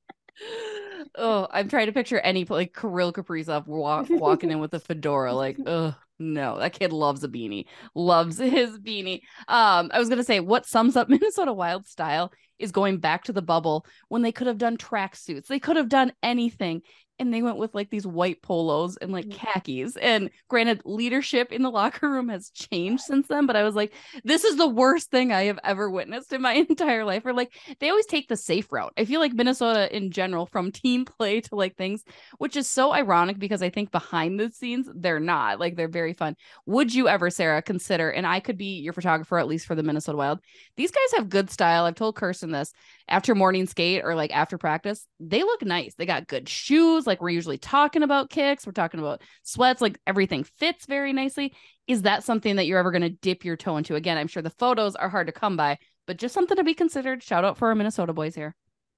oh, 1.16 1.46
I'm 1.50 1.68
trying 1.68 1.86
to 1.86 1.92
picture 1.92 2.18
any 2.18 2.44
like 2.44 2.74
Kirill 2.78 3.12
Kaprizov 3.12 3.66
walk, 3.66 4.06
walking 4.10 4.50
in 4.50 4.58
with 4.60 4.74
a 4.74 4.80
fedora. 4.80 5.32
Like, 5.34 5.56
oh 5.66 5.94
no, 6.18 6.58
that 6.58 6.74
kid 6.74 6.92
loves 6.92 7.24
a 7.24 7.28
beanie, 7.28 7.66
loves 7.94 8.38
his 8.38 8.78
beanie. 8.78 9.22
Um, 9.48 9.90
I 9.94 9.98
was 9.98 10.08
gonna 10.10 10.24
say 10.24 10.40
what 10.40 10.66
sums 10.66 10.96
up 10.96 11.08
Minnesota 11.08 11.52
Wild 11.54 11.86
style 11.88 12.32
is 12.58 12.70
going 12.70 12.98
back 12.98 13.24
to 13.24 13.32
the 13.32 13.42
bubble 13.42 13.86
when 14.08 14.22
they 14.22 14.30
could 14.30 14.46
have 14.46 14.58
done 14.58 14.76
tracksuits, 14.76 15.46
they 15.46 15.58
could 15.58 15.76
have 15.76 15.88
done 15.88 16.12
anything. 16.22 16.82
And 17.22 17.32
they 17.32 17.40
went 17.42 17.56
with 17.56 17.74
like 17.74 17.88
these 17.90 18.06
white 18.06 18.42
polos 18.42 18.96
and 18.96 19.12
like 19.12 19.26
Mm. 19.26 19.32
khakis. 19.32 19.96
And 19.96 20.30
granted, 20.48 20.82
leadership 20.84 21.52
in 21.52 21.62
the 21.62 21.70
locker 21.70 22.10
room 22.10 22.28
has 22.28 22.50
changed 22.50 23.04
since 23.04 23.28
then. 23.28 23.46
But 23.46 23.54
I 23.56 23.62
was 23.62 23.74
like, 23.76 23.94
this 24.24 24.42
is 24.44 24.56
the 24.56 24.66
worst 24.66 25.10
thing 25.10 25.32
I 25.32 25.44
have 25.44 25.60
ever 25.62 25.88
witnessed 25.90 26.32
in 26.32 26.42
my 26.42 26.52
entire 26.68 27.04
life. 27.04 27.24
Or 27.24 27.32
like 27.32 27.54
they 27.80 27.88
always 27.90 28.06
take 28.06 28.28
the 28.28 28.36
safe 28.36 28.72
route. 28.72 28.92
I 28.98 29.04
feel 29.04 29.20
like 29.20 29.32
Minnesota 29.32 29.94
in 29.94 30.10
general, 30.10 30.46
from 30.46 30.72
team 30.72 31.04
play 31.04 31.40
to 31.42 31.54
like 31.54 31.76
things, 31.76 32.02
which 32.38 32.56
is 32.56 32.68
so 32.68 32.92
ironic 32.92 33.38
because 33.38 33.62
I 33.62 33.70
think 33.70 33.92
behind 33.92 34.40
the 34.40 34.50
scenes, 34.50 34.88
they're 34.94 35.20
not 35.20 35.60
like 35.60 35.76
they're 35.76 35.88
very 35.88 36.12
fun. 36.12 36.34
Would 36.66 36.92
you 36.94 37.08
ever, 37.08 37.30
Sara, 37.30 37.62
consider, 37.62 38.10
and 38.10 38.26
I 38.26 38.40
could 38.40 38.58
be 38.58 38.80
your 38.80 38.92
photographer 38.92 39.38
at 39.38 39.46
least 39.46 39.66
for 39.66 39.74
the 39.76 39.82
Minnesota 39.84 40.18
Wild? 40.18 40.40
These 40.76 40.90
guys 40.90 41.12
have 41.16 41.28
good 41.28 41.50
style. 41.50 41.84
I've 41.84 41.94
told 41.94 42.16
Kirsten 42.16 42.50
this 42.50 42.72
after 43.08 43.34
morning 43.34 43.66
skate 43.66 44.02
or 44.04 44.14
like 44.14 44.32
after 44.34 44.58
practice, 44.58 45.06
they 45.20 45.42
look 45.42 45.62
nice. 45.62 45.94
They 45.94 46.06
got 46.06 46.26
good 46.26 46.48
shoes. 46.48 47.06
Like 47.06 47.11
we're 47.20 47.30
usually 47.30 47.58
talking 47.58 48.02
about 48.02 48.30
kicks, 48.30 48.66
we're 48.66 48.72
talking 48.72 49.00
about 49.00 49.22
sweats, 49.42 49.80
like 49.80 49.98
everything 50.06 50.44
fits 50.44 50.86
very 50.86 51.12
nicely. 51.12 51.54
Is 51.86 52.02
that 52.02 52.24
something 52.24 52.56
that 52.56 52.66
you're 52.66 52.78
ever 52.78 52.90
going 52.90 53.02
to 53.02 53.10
dip 53.10 53.44
your 53.44 53.56
toe 53.56 53.76
into? 53.76 53.96
Again, 53.96 54.16
I'm 54.16 54.28
sure 54.28 54.42
the 54.42 54.50
photos 54.50 54.94
are 54.94 55.08
hard 55.08 55.26
to 55.26 55.32
come 55.32 55.56
by, 55.56 55.78
but 56.06 56.16
just 56.16 56.34
something 56.34 56.56
to 56.56 56.64
be 56.64 56.74
considered. 56.74 57.22
Shout 57.22 57.44
out 57.44 57.58
for 57.58 57.68
our 57.68 57.74
Minnesota 57.74 58.12
boys 58.12 58.34
here. 58.34 58.54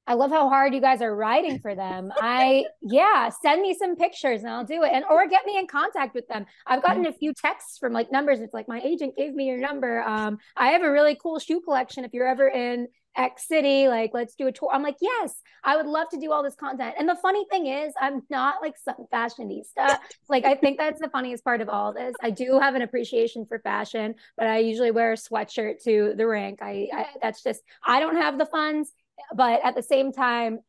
I 0.07 0.15
love 0.15 0.31
how 0.31 0.51
hard 0.51 0.75
you 0.75 0.83
guys 0.83 1.01
are 1.01 1.15
riding 1.15 1.61
for 1.61 1.75
them. 1.75 2.13
I 2.17 2.67
yeah, 2.83 3.31
send 3.43 3.63
me 3.63 3.75
some 3.75 3.97
pictures 3.97 4.43
and 4.43 4.51
I'll 4.51 4.65
do 4.65 4.83
it, 4.83 4.91
and 4.93 5.05
or 5.09 5.27
get 5.29 5.47
me 5.47 5.59
in 5.59 5.67
contact 5.67 6.15
with 6.15 6.29
them. 6.29 6.45
I've 6.67 6.83
gotten 6.83 7.07
a 7.07 7.13
few 7.13 7.33
texts 7.33 7.79
from 7.79 7.95
like 7.95 8.13
numbers. 8.13 8.41
It's 8.41 8.53
like 8.53 8.69
my 8.69 8.81
agent 8.85 9.17
gave 9.17 9.35
me 9.35 9.47
your 9.47 9.57
number. 9.57 10.03
Um, 10.03 10.39
I 10.57 10.69
have 10.69 10.83
a 10.83 10.93
really 10.93 11.17
cool 11.21 11.39
shoe 11.39 11.63
collection. 11.63 12.05
If 12.05 12.13
you're 12.13 12.29
ever 12.29 12.47
in 12.47 12.89
X 13.17 13.49
City, 13.49 13.89
like 13.89 14.11
let's 14.15 14.35
do 14.35 14.47
a 14.47 14.53
tour. 14.53 14.71
I'm 14.73 14.83
like, 14.83 14.97
yes, 15.01 15.35
I 15.63 15.77
would 15.77 15.87
love 15.87 16.09
to 16.11 16.19
do 16.19 16.33
all 16.33 16.43
this 16.43 16.55
content. 16.55 16.95
And 16.99 17.09
the 17.09 17.17
funny 17.17 17.45
thing 17.51 17.67
is, 17.67 17.93
I'm 18.01 18.23
not 18.31 18.57
like 18.63 18.75
some 18.77 19.07
fashionista. 19.13 19.99
like 20.29 20.45
I 20.45 20.55
think 20.55 20.79
that's 20.79 21.01
the 21.01 21.11
funniest 21.11 21.45
part 21.45 21.61
of 21.61 21.69
all 21.69 21.93
this. 21.93 22.15
I 22.23 22.31
do 22.31 22.59
have 22.61 22.75
an 22.75 22.83
appreciation 22.83 23.47
for 23.47 23.59
fashion, 23.59 24.15
but 24.37 24.47
I 24.47 24.59
usually 24.59 24.91
wear 24.91 25.13
a 25.13 25.17
sweatshirt 25.17 25.83
to 25.85 26.15
the 26.17 26.27
rink. 26.27 26.61
I, 26.63 26.89
I 26.93 27.07
that's 27.23 27.43
just 27.43 27.63
I 27.85 28.01
don't 28.01 28.17
have 28.17 28.39
the 28.39 28.47
funds 28.47 28.93
but 29.35 29.61
at 29.65 29.75
the 29.75 29.83
same 29.83 30.13
time 30.13 30.61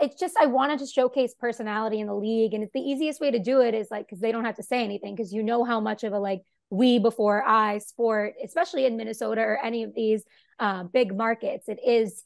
it's 0.00 0.18
just 0.18 0.36
i 0.40 0.46
wanted 0.46 0.78
to 0.78 0.86
showcase 0.86 1.34
personality 1.38 2.00
in 2.00 2.06
the 2.06 2.14
league 2.14 2.54
and 2.54 2.62
it's 2.62 2.72
the 2.72 2.80
easiest 2.80 3.20
way 3.20 3.30
to 3.30 3.38
do 3.38 3.60
it 3.60 3.74
is 3.74 3.88
like 3.90 4.06
because 4.06 4.20
they 4.20 4.32
don't 4.32 4.44
have 4.44 4.56
to 4.56 4.62
say 4.62 4.82
anything 4.82 5.14
because 5.14 5.32
you 5.32 5.42
know 5.42 5.64
how 5.64 5.80
much 5.80 6.04
of 6.04 6.12
a 6.12 6.18
like 6.18 6.42
we 6.70 6.98
before 6.98 7.42
i 7.46 7.78
sport 7.78 8.34
especially 8.44 8.86
in 8.86 8.96
minnesota 8.96 9.40
or 9.40 9.58
any 9.64 9.82
of 9.84 9.94
these 9.94 10.24
uh, 10.58 10.82
big 10.84 11.16
markets 11.16 11.68
it 11.68 11.78
is 11.86 12.22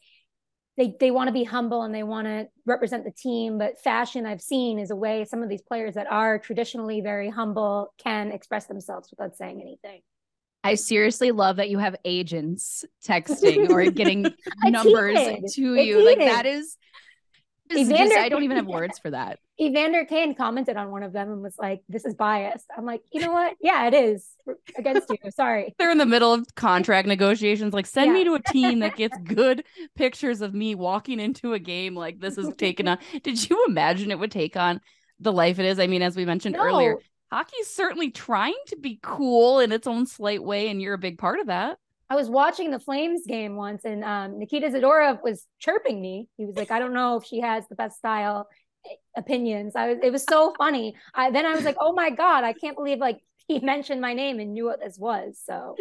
they 0.76 0.94
they 1.00 1.10
want 1.10 1.28
to 1.28 1.32
be 1.32 1.44
humble 1.44 1.82
and 1.82 1.94
they 1.94 2.02
want 2.02 2.26
to 2.26 2.48
represent 2.64 3.04
the 3.04 3.10
team 3.10 3.58
but 3.58 3.78
fashion 3.80 4.24
i've 4.24 4.40
seen 4.40 4.78
is 4.78 4.90
a 4.90 4.96
way 4.96 5.24
some 5.24 5.42
of 5.42 5.48
these 5.48 5.62
players 5.62 5.94
that 5.94 6.06
are 6.10 6.38
traditionally 6.38 7.00
very 7.00 7.28
humble 7.28 7.92
can 8.02 8.30
express 8.32 8.66
themselves 8.66 9.10
without 9.10 9.36
saying 9.36 9.60
anything 9.60 10.00
I 10.62 10.74
seriously 10.74 11.30
love 11.30 11.56
that 11.56 11.70
you 11.70 11.78
have 11.78 11.96
agents 12.04 12.84
texting 13.02 13.70
or 13.70 13.90
getting 13.90 14.26
numbers 14.62 15.18
heated. 15.18 15.36
to 15.54 15.74
It's 15.74 15.86
you. 15.86 16.04
Like 16.04 16.18
heated. 16.18 16.34
that 16.34 16.44
is. 16.44 16.76
is 17.70 17.88
just- 17.88 18.12
I 18.12 18.28
don't 18.28 18.42
even 18.42 18.58
have 18.58 18.66
words 18.66 18.98
for 18.98 19.10
that. 19.10 19.38
Evander 19.60 20.06
Kane 20.06 20.34
commented 20.34 20.76
on 20.76 20.90
one 20.90 21.02
of 21.02 21.12
them 21.12 21.30
and 21.30 21.42
was 21.42 21.54
like, 21.58 21.82
"This 21.88 22.06
is 22.06 22.14
biased." 22.14 22.66
I'm 22.76 22.86
like, 22.86 23.02
you 23.12 23.20
know 23.20 23.32
what? 23.32 23.56
Yeah, 23.60 23.86
it 23.88 23.94
is 23.94 24.26
against 24.76 25.10
you. 25.10 25.30
Sorry. 25.30 25.74
They're 25.78 25.90
in 25.90 25.98
the 25.98 26.06
middle 26.06 26.32
of 26.32 26.46
contract 26.54 27.06
negotiations. 27.06 27.74
Like, 27.74 27.86
send 27.86 28.14
me 28.14 28.24
to 28.24 28.34
a 28.34 28.42
team 28.42 28.78
that 28.80 28.96
gets 28.96 29.16
good 29.24 29.64
pictures 29.96 30.40
of 30.40 30.54
me 30.54 30.74
walking 30.74 31.20
into 31.20 31.52
a 31.52 31.58
game 31.58 31.94
like 31.94 32.20
this 32.20 32.38
is 32.38 32.54
taken 32.56 32.88
on. 32.88 32.98
Did 33.22 33.48
you 33.48 33.64
imagine 33.68 34.10
it 34.10 34.18
would 34.18 34.32
take 34.32 34.56
on 34.56 34.80
the 35.18 35.32
life 35.32 35.58
it 35.58 35.66
is? 35.66 35.78
I 35.78 35.86
mean, 35.86 36.02
as 36.02 36.16
we 36.16 36.24
mentioned 36.24 36.56
earlier, 36.56 36.92
No, 36.92 37.36
hockey's 37.36 37.68
certainly 37.68 38.10
trying 38.10 38.56
to 38.68 38.76
be 38.76 38.98
cool 39.02 39.60
in 39.60 39.72
its 39.72 39.86
own 39.86 40.06
slight 40.06 40.42
way, 40.42 40.68
and 40.70 40.80
you're 40.80 40.94
a 40.94 40.98
big 40.98 41.18
part 41.18 41.38
of 41.38 41.48
that. 41.48 41.76
I 42.08 42.16
was 42.16 42.28
watching 42.28 42.72
the 42.72 42.80
Flames 42.80 43.22
game 43.24 43.54
once, 43.54 43.84
and 43.84 44.02
um, 44.02 44.38
Nikita 44.38 44.68
Zadorov 44.70 45.22
was 45.22 45.46
chirping 45.60 46.00
me. 46.00 46.28
He 46.38 46.44
was 46.44 46.56
like, 46.56 46.72
"I 46.72 46.80
don't 46.80 46.92
know 46.92 47.18
if 47.18 47.24
she 47.24 47.40
has 47.40 47.68
the 47.68 47.76
best 47.76 47.98
style 47.98 48.48
opinions." 49.16 49.76
I 49.76 49.90
was, 49.90 49.98
it 50.02 50.10
was 50.10 50.24
so 50.24 50.54
funny. 50.58 50.94
I 51.14 51.30
then 51.30 51.46
I 51.46 51.54
was 51.54 51.64
like, 51.64 51.76
"Oh 51.80 51.92
my 51.92 52.10
god, 52.10 52.44
I 52.44 52.52
can't 52.52 52.76
believe 52.76 52.98
like 52.98 53.20
he 53.48 53.58
mentioned 53.60 54.00
my 54.00 54.14
name 54.14 54.40
and 54.40 54.52
knew 54.52 54.64
what 54.64 54.80
this 54.80 54.98
was." 54.98 55.40
So 55.44 55.76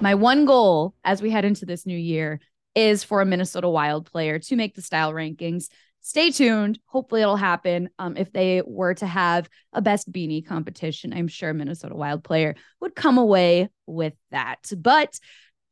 My 0.00 0.14
one 0.14 0.44
goal 0.44 0.94
as 1.04 1.20
we 1.20 1.30
head 1.30 1.44
into 1.44 1.66
this 1.66 1.84
new 1.84 1.98
year 1.98 2.40
is 2.76 3.02
for 3.02 3.20
a 3.20 3.26
Minnesota 3.26 3.68
Wild 3.68 4.10
player 4.10 4.38
to 4.38 4.56
make 4.56 4.74
the 4.74 4.82
style 4.82 5.12
rankings. 5.12 5.68
Stay 6.02 6.30
tuned. 6.30 6.78
Hopefully, 6.86 7.22
it'll 7.22 7.36
happen. 7.36 7.90
Um, 7.98 8.16
if 8.16 8.32
they 8.32 8.62
were 8.64 8.94
to 8.94 9.06
have 9.06 9.48
a 9.72 9.82
best 9.82 10.10
beanie 10.10 10.46
competition, 10.46 11.12
I'm 11.12 11.26
sure 11.26 11.52
Minnesota 11.52 11.96
Wild 11.96 12.22
player 12.22 12.54
would 12.80 12.94
come 12.94 13.18
away 13.18 13.70
with 13.86 14.14
that. 14.30 14.70
But 14.76 15.18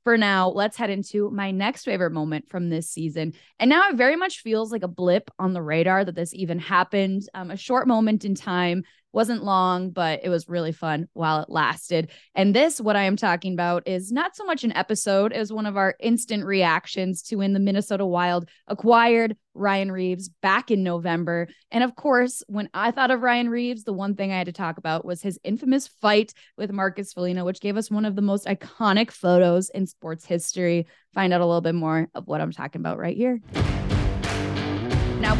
for 0.06 0.16
now, 0.16 0.50
let's 0.50 0.76
head 0.76 0.88
into 0.88 1.32
my 1.32 1.50
next 1.50 1.82
favorite 1.82 2.12
moment 2.12 2.48
from 2.48 2.70
this 2.70 2.88
season. 2.88 3.32
And 3.58 3.68
now 3.68 3.88
it 3.88 3.96
very 3.96 4.14
much 4.14 4.38
feels 4.38 4.70
like 4.70 4.84
a 4.84 4.88
blip 4.88 5.32
on 5.36 5.52
the 5.52 5.60
radar 5.60 6.04
that 6.04 6.14
this 6.14 6.32
even 6.32 6.60
happened. 6.60 7.28
Um, 7.34 7.50
a 7.50 7.56
short 7.56 7.88
moment 7.88 8.24
in 8.24 8.36
time, 8.36 8.84
wasn't 9.12 9.44
long, 9.44 9.90
but 9.90 10.20
it 10.22 10.28
was 10.28 10.48
really 10.48 10.72
fun 10.72 11.08
while 11.14 11.40
it 11.40 11.48
lasted. 11.48 12.10
And 12.34 12.54
this, 12.54 12.80
what 12.80 12.96
I 12.96 13.04
am 13.04 13.16
talking 13.16 13.54
about, 13.54 13.86
is 13.88 14.12
not 14.12 14.36
so 14.36 14.44
much 14.44 14.64
an 14.64 14.76
episode 14.76 15.32
as 15.32 15.52
one 15.52 15.66
of 15.66 15.76
our 15.76 15.94
instant 16.00 16.44
reactions 16.44 17.22
to 17.22 17.36
when 17.36 17.52
the 17.52 17.60
Minnesota 17.60 18.04
Wild 18.04 18.48
acquired 18.66 19.36
Ryan 19.54 19.90
Reaves 19.90 20.28
back 20.42 20.70
in 20.70 20.82
November. 20.82 21.48
And 21.70 21.82
of 21.82 21.96
course, 21.96 22.42
when 22.46 22.68
I 22.74 22.90
thought 22.90 23.10
of 23.10 23.22
Ryan 23.22 23.48
Reaves, 23.48 23.84
the 23.84 23.92
one 23.92 24.14
thing 24.14 24.32
I 24.32 24.38
had 24.38 24.46
to 24.46 24.52
talk 24.52 24.76
about 24.76 25.04
was 25.04 25.22
his 25.22 25.40
infamous 25.42 25.88
fight 25.88 26.34
with 26.58 26.70
Marcus 26.70 27.12
Foligno, 27.12 27.44
which 27.44 27.60
gave 27.60 27.76
us 27.76 27.90
one 27.90 28.04
of 28.04 28.16
the 28.16 28.22
most 28.22 28.46
iconic 28.46 29.10
photos 29.10 29.70
in 29.70 29.86
sports 29.86 30.26
history. 30.26 30.86
Find 31.14 31.32
out 31.32 31.40
a 31.40 31.46
little 31.46 31.62
bit 31.62 31.74
more 31.74 32.08
of 32.14 32.26
what 32.26 32.40
I'm 32.40 32.52
talking 32.52 32.82
about 32.82 32.98
right 32.98 33.16
here 33.16 33.40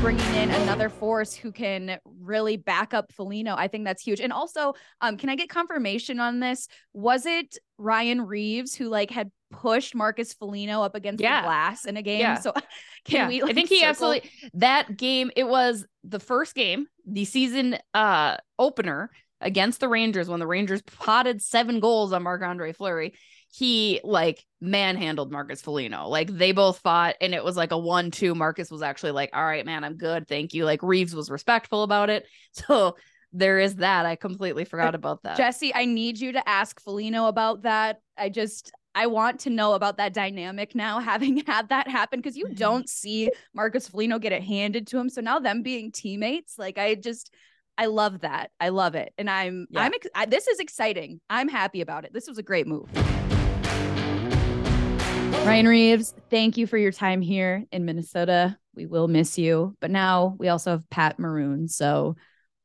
bringing 0.00 0.34
in 0.34 0.50
another 0.50 0.88
force 0.88 1.34
who 1.34 1.50
can 1.50 1.98
really 2.20 2.56
back 2.56 2.92
up 2.92 3.12
Foligno. 3.12 3.54
I 3.56 3.68
think 3.68 3.84
that's 3.84 4.02
huge. 4.02 4.20
And 4.20 4.32
also, 4.32 4.74
um, 5.00 5.16
can 5.16 5.28
I 5.28 5.36
get 5.36 5.48
confirmation 5.48 6.20
on 6.20 6.40
this? 6.40 6.68
Was 6.92 7.26
it 7.26 7.56
Ryan 7.78 8.22
Reaves 8.22 8.74
who 8.74 8.88
like 8.88 9.10
had 9.10 9.30
pushed 9.50 9.94
Marcus 9.94 10.34
Foligno 10.34 10.82
up 10.82 10.94
against 10.94 11.22
yeah. 11.22 11.40
the 11.40 11.46
glass 11.46 11.84
in 11.84 11.96
a 11.96 12.02
game? 12.02 12.20
Yeah. 12.20 12.38
So 12.38 12.52
can 13.04 13.16
yeah. 13.16 13.28
we? 13.28 13.42
Like, 13.42 13.52
I 13.52 13.54
think 13.54 13.68
he 13.68 13.76
circle? 13.76 13.90
absolutely 13.90 14.30
that 14.54 14.96
game. 14.96 15.30
It 15.34 15.44
was 15.44 15.86
the 16.04 16.20
first 16.20 16.54
game, 16.54 16.86
the 17.06 17.24
season 17.24 17.78
uh 17.94 18.36
opener 18.58 19.10
against 19.40 19.80
the 19.80 19.88
Rangers 19.88 20.28
when 20.28 20.40
the 20.40 20.46
Rangers 20.46 20.82
potted 20.82 21.42
seven 21.42 21.80
goals 21.80 22.12
on 22.12 22.22
Marc 22.22 22.42
Andre 22.42 22.72
Fleury 22.72 23.14
he 23.56 24.00
like 24.04 24.44
manhandled 24.60 25.32
Marcus 25.32 25.62
Foligno. 25.62 26.08
Like 26.08 26.28
they 26.28 26.52
both 26.52 26.78
fought 26.80 27.14
and 27.22 27.34
it 27.34 27.42
was 27.42 27.56
like 27.56 27.72
a 27.72 27.78
one 27.78 28.10
two. 28.10 28.34
Marcus 28.34 28.70
was 28.70 28.82
actually 28.82 29.12
like, 29.12 29.30
all 29.32 29.44
right, 29.44 29.64
man, 29.64 29.82
I'm 29.82 29.96
good. 29.96 30.28
Thank 30.28 30.52
you. 30.52 30.66
Like 30.66 30.82
Reaves 30.82 31.14
was 31.14 31.30
respectful 31.30 31.82
about 31.82 32.10
it. 32.10 32.26
So 32.52 32.96
there 33.32 33.58
is 33.58 33.76
that. 33.76 34.06
I 34.06 34.16
completely 34.16 34.64
forgot 34.64 34.94
about 34.94 35.22
that. 35.22 35.38
Jessi, 35.38 35.70
I 35.74 35.84
need 35.84 36.18
you 36.18 36.32
to 36.32 36.48
ask 36.48 36.80
Foligno 36.80 37.26
about 37.26 37.62
that. 37.62 38.00
I 38.16 38.30
just, 38.30 38.72
I 38.94 39.08
want 39.08 39.40
to 39.40 39.50
know 39.50 39.74
about 39.74 39.98
that 39.98 40.14
dynamic 40.14 40.74
now, 40.74 41.00
having 41.00 41.42
had 41.46 41.68
that 41.68 41.86
happen, 41.86 42.18
because 42.18 42.36
you 42.36 42.46
mm-hmm. 42.46 42.54
don't 42.54 42.88
see 42.88 43.30
Marcus 43.54 43.88
Foligno 43.88 44.18
get 44.18 44.32
it 44.32 44.42
handed 44.42 44.86
to 44.88 44.98
him. 44.98 45.10
So 45.10 45.20
now 45.20 45.38
them 45.38 45.62
being 45.62 45.92
teammates, 45.92 46.58
like 46.58 46.78
I 46.78 46.94
just, 46.94 47.34
I 47.76 47.86
love 47.86 48.20
that. 48.20 48.52
I 48.58 48.70
love 48.70 48.94
it, 48.94 49.12
and 49.18 49.28
I'm, 49.28 49.66
yeah. 49.68 49.82
I'm, 49.82 49.92
I, 50.14 50.24
this 50.24 50.46
is 50.46 50.58
exciting. 50.58 51.20
I'm 51.28 51.48
happy 51.48 51.82
about 51.82 52.06
it. 52.06 52.14
This 52.14 52.26
was 52.26 52.38
a 52.38 52.42
great 52.42 52.66
move. 52.66 52.88
Ryan 55.44 55.68
Reaves, 55.68 56.14
thank 56.30 56.56
you 56.56 56.66
for 56.66 56.78
your 56.78 56.92
time 56.92 57.20
here 57.20 57.64
in 57.72 57.84
Minnesota. 57.84 58.56
We 58.74 58.86
will 58.86 59.08
miss 59.08 59.38
you. 59.38 59.76
But 59.80 59.90
now 59.90 60.36
we 60.38 60.48
also 60.48 60.70
have 60.70 60.88
Pat 60.90 61.18
Maroon. 61.18 61.68
So 61.68 62.16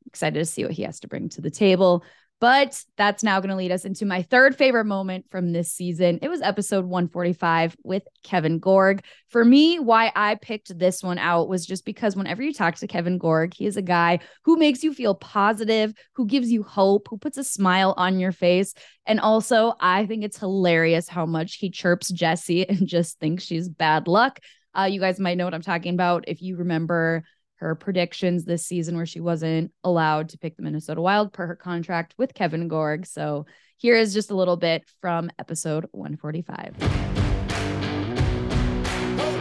excited 0.08 0.40
to 0.40 0.46
see 0.46 0.64
what 0.64 0.74
he 0.74 0.84
has 0.84 1.00
to 1.02 1.08
bring 1.08 1.30
to 1.30 1.42
the 1.42 1.52
table. 1.52 2.04
But 2.42 2.84
that's 2.98 3.22
now 3.22 3.40
going 3.40 3.52
to 3.52 3.56
lead 3.56 3.72
us 3.72 3.86
into 3.86 4.04
my 4.04 4.24
third 4.24 4.56
favorite 4.56 4.86
moment 4.86 5.28
from 5.30 5.54
this 5.54 5.72
season. 5.72 6.18
It 6.24 6.28
was 6.28 6.42
episode 6.42 6.86
145 6.86 7.78
with 7.84 8.02
Kevin 8.24 8.58
Gorg. 8.58 9.04
For 9.30 9.46
me, 9.46 9.78
why 9.78 10.12
I 10.16 10.34
picked 10.36 10.76
this 10.76 11.04
one 11.04 11.20
out 11.20 11.48
was 11.48 11.68
just 11.68 11.86
because 11.86 12.16
whenever 12.16 12.42
you 12.42 12.52
talk 12.52 12.78
to 12.78 12.88
Kevin 12.88 13.20
Gorg, 13.20 13.54
he 13.54 13.68
is 13.68 13.78
a 13.78 13.84
guy 13.84 14.22
who 14.44 14.58
makes 14.58 14.84
you 14.84 14.92
feel 14.92 15.14
positive, 15.14 15.94
who 16.14 16.26
gives 16.26 16.52
you 16.52 16.64
hope, 16.64 17.08
who 17.12 17.20
puts 17.20 17.38
a 17.38 17.44
smile 17.44 17.94
on 17.96 18.20
your 18.20 18.32
face. 18.32 18.74
And 19.06 19.20
also, 19.20 19.76
I 19.80 20.08
think 20.08 20.24
it's 20.24 20.40
hilarious 20.40 21.08
how 21.08 21.28
much 21.28 21.58
he 21.58 21.70
chirps 21.70 22.12
Jessi 22.12 22.66
and 22.70 22.88
just 22.88 23.20
thinks 23.20 23.44
she's 23.44 23.70
bad 23.70 24.08
luck. 24.08 24.40
Uh, 24.74 24.90
you 24.92 25.00
guys 25.00 25.20
might 25.20 25.38
know 25.38 25.46
what 25.46 25.54
I'm 25.54 25.62
talking 25.62 25.94
about 25.94 26.26
if 26.28 26.42
you 26.42 26.56
remember 26.56 27.24
her 27.62 27.76
predictions 27.76 28.44
this 28.44 28.66
season 28.66 28.96
where 28.96 29.06
she 29.06 29.20
wasn't 29.20 29.72
allowed 29.84 30.30
to 30.30 30.38
pick 30.40 30.58
the 30.58 30.64
Minnesota 30.64 31.00
Wild 31.00 31.32
per 31.32 31.46
her 31.46 31.56
contract 31.56 32.16
with 32.18 32.34
Kevin 32.34 32.68
Gorg. 32.68 33.06
So 33.06 33.46
here 33.78 33.96
is 33.96 34.16
just 34.16 34.32
a 34.32 34.36
little 34.36 34.58
bit 34.58 34.84
from 35.00 35.30
episode 35.38 35.86
145. 35.92 36.76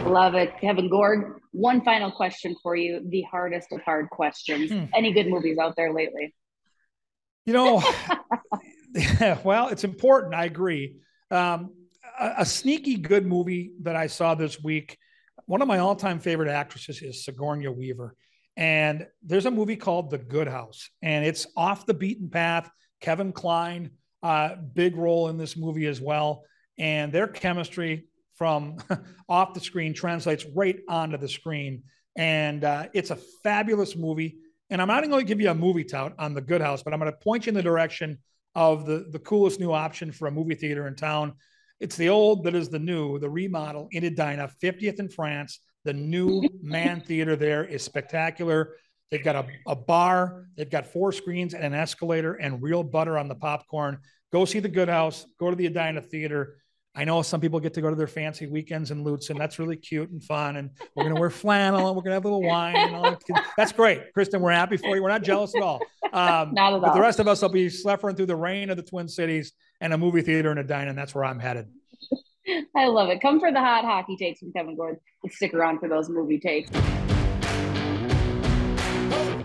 Love 0.07 0.35
it. 0.35 0.53
Kevin 0.61 0.87
Gorg, 0.87 1.39
one 1.51 1.83
final 1.83 2.11
question 2.11 2.55
for 2.61 2.75
you. 2.75 3.01
The 3.09 3.23
hardest 3.23 3.71
of 3.71 3.81
hard 3.81 4.09
questions. 4.11 4.71
Hmm. 4.71 4.85
Any 4.95 5.13
good 5.13 5.27
movies 5.27 5.57
out 5.57 5.75
there 5.75 5.91
lately? 5.91 6.35
You 7.47 7.53
know, 7.53 7.83
well, 9.43 9.69
it's 9.69 9.83
important. 9.83 10.35
I 10.35 10.45
agree. 10.45 10.97
Um, 11.31 11.73
a, 12.19 12.33
a, 12.39 12.45
sneaky 12.45 12.97
good 12.97 13.25
movie 13.25 13.71
that 13.81 13.95
I 13.95 14.07
saw 14.07 14.35
this 14.35 14.61
week 14.61 14.97
one 15.51 15.61
of 15.61 15.67
my 15.67 15.79
all-time 15.79 16.17
favorite 16.17 16.47
actresses 16.47 17.01
is 17.01 17.25
Sigourney 17.25 17.67
Weaver. 17.67 18.15
And 18.55 19.05
there's 19.21 19.45
a 19.45 19.51
movie 19.51 19.75
called 19.75 20.09
The 20.09 20.17
Good 20.17 20.47
House, 20.47 20.89
and 21.01 21.25
it's 21.25 21.45
off 21.57 21.85
the 21.85 21.93
beaten 21.93 22.29
path. 22.29 22.71
Kevin 23.01 23.33
Kline, 23.33 23.91
uh, 24.23 24.55
big 24.55 24.95
role 24.95 25.27
in 25.27 25.37
this 25.37 25.57
movie 25.57 25.87
as 25.87 25.99
well. 25.99 26.45
And 26.77 27.11
their 27.11 27.27
chemistry 27.27 28.05
from 28.35 28.77
off 29.29 29.53
the 29.53 29.59
screen 29.59 29.93
translates 29.93 30.45
right 30.55 30.79
onto 30.87 31.17
the 31.17 31.27
screen. 31.27 31.83
And 32.15 32.63
uh, 32.63 32.87
it's 32.93 33.11
a 33.11 33.17
fabulous 33.43 33.97
movie. 33.97 34.37
And 34.69 34.81
I'm 34.81 34.87
not 34.87 35.03
going 35.03 35.19
to 35.19 35.27
give 35.27 35.41
you 35.41 35.49
a 35.49 35.53
movie 35.53 35.83
tout 35.83 36.13
on 36.17 36.33
The 36.33 36.39
Good 36.39 36.61
House, 36.61 36.81
but 36.81 36.93
I'm 36.93 36.99
going 37.01 37.11
to 37.11 37.17
point 37.17 37.45
you 37.45 37.49
in 37.49 37.55
the 37.55 37.61
direction 37.61 38.19
of 38.55 38.85
the, 38.85 39.05
the 39.11 39.19
coolest 39.19 39.59
new 39.59 39.73
option 39.73 40.13
for 40.13 40.29
a 40.29 40.31
movie 40.31 40.55
theater 40.55 40.87
in 40.87 40.95
town. 40.95 41.33
It's 41.81 41.97
the 41.97 42.09
old 42.09 42.43
that 42.43 42.53
is 42.53 42.69
the 42.69 42.77
new, 42.77 43.17
the 43.17 43.29
remodel 43.29 43.89
in 43.91 44.03
Edina, 44.03 44.47
50th 44.61 44.99
in 44.99 45.09
France. 45.09 45.59
The 45.83 45.93
new 45.93 46.47
Mann 46.61 47.01
Theater 47.01 47.35
there 47.35 47.65
is 47.65 47.81
spectacular. 47.81 48.75
They've 49.09 49.23
got 49.23 49.35
a, 49.35 49.47
a 49.67 49.75
bar, 49.75 50.45
they've 50.55 50.69
got 50.69 50.85
four 50.85 51.11
screens 51.11 51.55
and 51.55 51.63
an 51.63 51.73
escalator 51.73 52.35
and 52.35 52.61
real 52.61 52.83
butter 52.83 53.17
on 53.17 53.27
the 53.27 53.33
popcorn. 53.33 53.97
Go 54.31 54.45
see 54.45 54.59
the 54.59 54.69
Good 54.69 54.89
House, 54.89 55.25
go 55.39 55.49
to 55.49 55.55
the 55.55 55.65
Edina 55.65 56.03
Theater. 56.03 56.57
I 56.93 57.05
know 57.05 57.21
some 57.21 57.39
people 57.39 57.59
get 57.61 57.73
to 57.75 57.81
go 57.81 57.89
to 57.89 57.95
their 57.95 58.07
fancy 58.07 58.47
weekends 58.47 58.91
in 58.91 59.03
Lutz, 59.03 59.29
and 59.29 59.39
that's 59.39 59.59
really 59.59 59.77
cute 59.77 60.09
and 60.09 60.21
fun. 60.21 60.57
And 60.57 60.71
we're 60.93 61.03
going 61.03 61.15
to 61.15 61.19
wear 61.19 61.29
flannel 61.29 61.87
and 61.87 61.95
we're 61.95 62.01
going 62.01 62.11
to 62.11 62.15
have 62.15 62.25
a 62.25 62.27
little 62.27 62.43
wine. 62.43 62.75
And 62.75 62.95
all 62.95 63.03
that. 63.03 63.21
That's 63.55 63.71
great. 63.71 64.13
Kristen, 64.13 64.41
we're 64.41 64.51
happy 64.51 64.75
for 64.75 64.95
you. 64.95 65.01
We're 65.01 65.09
not 65.09 65.23
jealous 65.23 65.55
at 65.55 65.61
all. 65.61 65.81
Um, 66.11 66.53
not 66.53 66.73
at 66.73 66.73
all. 66.73 66.79
But 66.81 66.93
the 66.93 66.99
rest 66.99 67.19
of 67.19 67.29
us 67.29 67.41
will 67.41 67.49
be 67.49 67.69
suffering 67.69 68.17
through 68.17 68.25
the 68.25 68.35
rain 68.35 68.69
of 68.69 68.75
the 68.75 68.83
Twin 68.83 69.07
Cities 69.07 69.53
and 69.79 69.93
a 69.93 69.97
movie 69.97 70.21
theater 70.21 70.51
and 70.51 70.59
a 70.59 70.63
Edina, 70.63 70.89
and 70.89 70.97
that's 70.97 71.15
where 71.15 71.23
I'm 71.23 71.39
headed. 71.39 71.67
I 72.75 72.87
love 72.87 73.09
it. 73.09 73.21
Come 73.21 73.39
for 73.39 73.53
the 73.53 73.59
hot 73.59 73.85
hockey 73.85 74.17
takes 74.17 74.41
from 74.41 74.51
Kevin 74.51 74.75
Gorg. 74.75 74.97
Stick 75.29 75.53
around 75.53 75.79
for 75.79 75.87
those 75.87 76.09
movie 76.09 76.39
takes. 76.39 76.71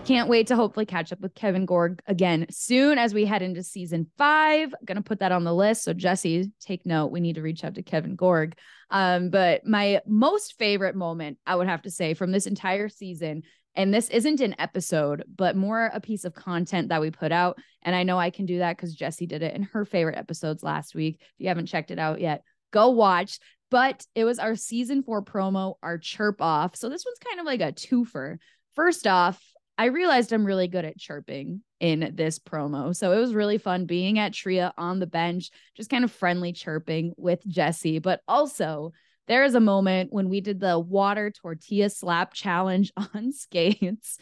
Can't 0.07 0.29
wait 0.29 0.47
to 0.47 0.55
hopefully 0.55 0.85
catch 0.85 1.11
up 1.11 1.19
with 1.19 1.35
Kevin 1.35 1.65
Gorg 1.65 2.01
again 2.07 2.45
soon 2.49 2.97
as 2.97 3.13
we 3.13 3.25
head 3.25 3.41
into 3.41 3.61
season 3.61 4.07
five. 4.17 4.73
Gonna 4.85 5.01
put 5.01 5.19
that 5.19 5.33
on 5.33 5.43
the 5.43 5.53
list. 5.53 5.83
So 5.83 5.93
Jessi, 5.93 6.49
take 6.61 6.85
note. 6.85 7.11
We 7.11 7.19
need 7.19 7.35
to 7.35 7.41
reach 7.41 7.65
out 7.65 7.75
to 7.75 7.83
Kevin 7.83 8.15
Gorg. 8.15 8.55
Um, 8.89 9.29
but 9.29 9.65
my 9.65 9.99
most 10.07 10.57
favorite 10.57 10.95
moment, 10.95 11.39
I 11.45 11.57
would 11.57 11.67
have 11.67 11.81
to 11.81 11.91
say, 11.91 12.13
from 12.13 12.31
this 12.31 12.47
entire 12.47 12.87
season 12.87 13.43
and 13.75 13.93
this 13.93 14.09
isn't 14.09 14.39
an 14.39 14.55
episode, 14.57 15.25
but 15.35 15.57
more 15.57 15.91
a 15.93 15.99
piece 15.99 16.23
of 16.23 16.33
content 16.33 16.87
that 16.87 17.01
we 17.01 17.11
put 17.11 17.33
out. 17.33 17.57
And 17.83 17.93
I 17.93 18.03
know 18.03 18.17
I 18.17 18.29
can 18.29 18.45
do 18.45 18.59
that 18.59 18.77
because 18.77 18.95
Jessi 18.95 19.27
did 19.27 19.43
it 19.43 19.55
in 19.55 19.63
her 19.63 19.83
favorite 19.83 20.17
episodes 20.17 20.63
last 20.63 20.95
week. 20.95 21.17
If 21.19 21.27
you 21.37 21.49
haven't 21.49 21.67
checked 21.67 21.91
it 21.91 21.99
out 21.99 22.21
yet, 22.21 22.43
go 22.71 22.89
watch. 22.89 23.39
But 23.69 24.05
it 24.15 24.23
was 24.23 24.39
our 24.39 24.55
season 24.55 25.03
four 25.03 25.21
promo, 25.21 25.75
our 25.83 25.97
chirp 25.97 26.41
off. 26.41 26.77
So 26.77 26.87
this 26.87 27.05
one's 27.05 27.19
kind 27.19 27.41
of 27.41 27.45
like 27.45 27.59
a 27.59 27.73
twofer. 27.73 28.37
First 28.73 29.05
off, 29.05 29.39
I 29.77 29.85
realized 29.85 30.33
I'm 30.33 30.45
really 30.45 30.67
good 30.67 30.85
at 30.85 30.97
chirping 30.97 31.61
in 31.79 32.13
this 32.15 32.39
promo. 32.39 32.95
So 32.95 33.11
it 33.11 33.19
was 33.19 33.35
really 33.35 33.59
fun 33.59 33.85
being 33.85 34.17
at 34.17 34.33
Tria 34.33 34.73
on 34.77 34.99
the 34.99 35.07
bench, 35.07 35.51
just 35.75 35.89
kind 35.89 36.03
of 36.03 36.11
friendly 36.11 36.51
chirping 36.51 37.13
with 37.17 37.47
Jessi, 37.47 38.01
but 38.01 38.21
also 38.27 38.91
there 39.27 39.43
is 39.43 39.55
a 39.55 39.59
moment 39.59 40.11
when 40.11 40.29
we 40.29 40.41
did 40.41 40.59
the 40.59 40.79
water 40.79 41.29
tortilla 41.31 41.89
slap 41.89 42.33
challenge 42.33 42.91
on 43.13 43.31
skates 43.31 44.17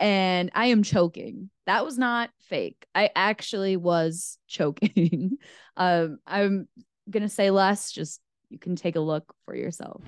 and 0.00 0.50
I 0.54 0.66
am 0.66 0.82
choking. 0.82 1.50
That 1.66 1.84
was 1.84 1.98
not 1.98 2.30
fake. 2.48 2.86
I 2.94 3.10
actually 3.16 3.76
was 3.76 4.38
choking. 4.46 5.38
um, 5.76 6.18
I'm 6.26 6.68
going 7.10 7.22
to 7.22 7.28
say 7.28 7.50
less, 7.50 7.92
just 7.92 8.20
you 8.50 8.58
can 8.58 8.76
take 8.76 8.96
a 8.96 9.00
look 9.00 9.34
for 9.44 9.54
yourself. 9.54 10.02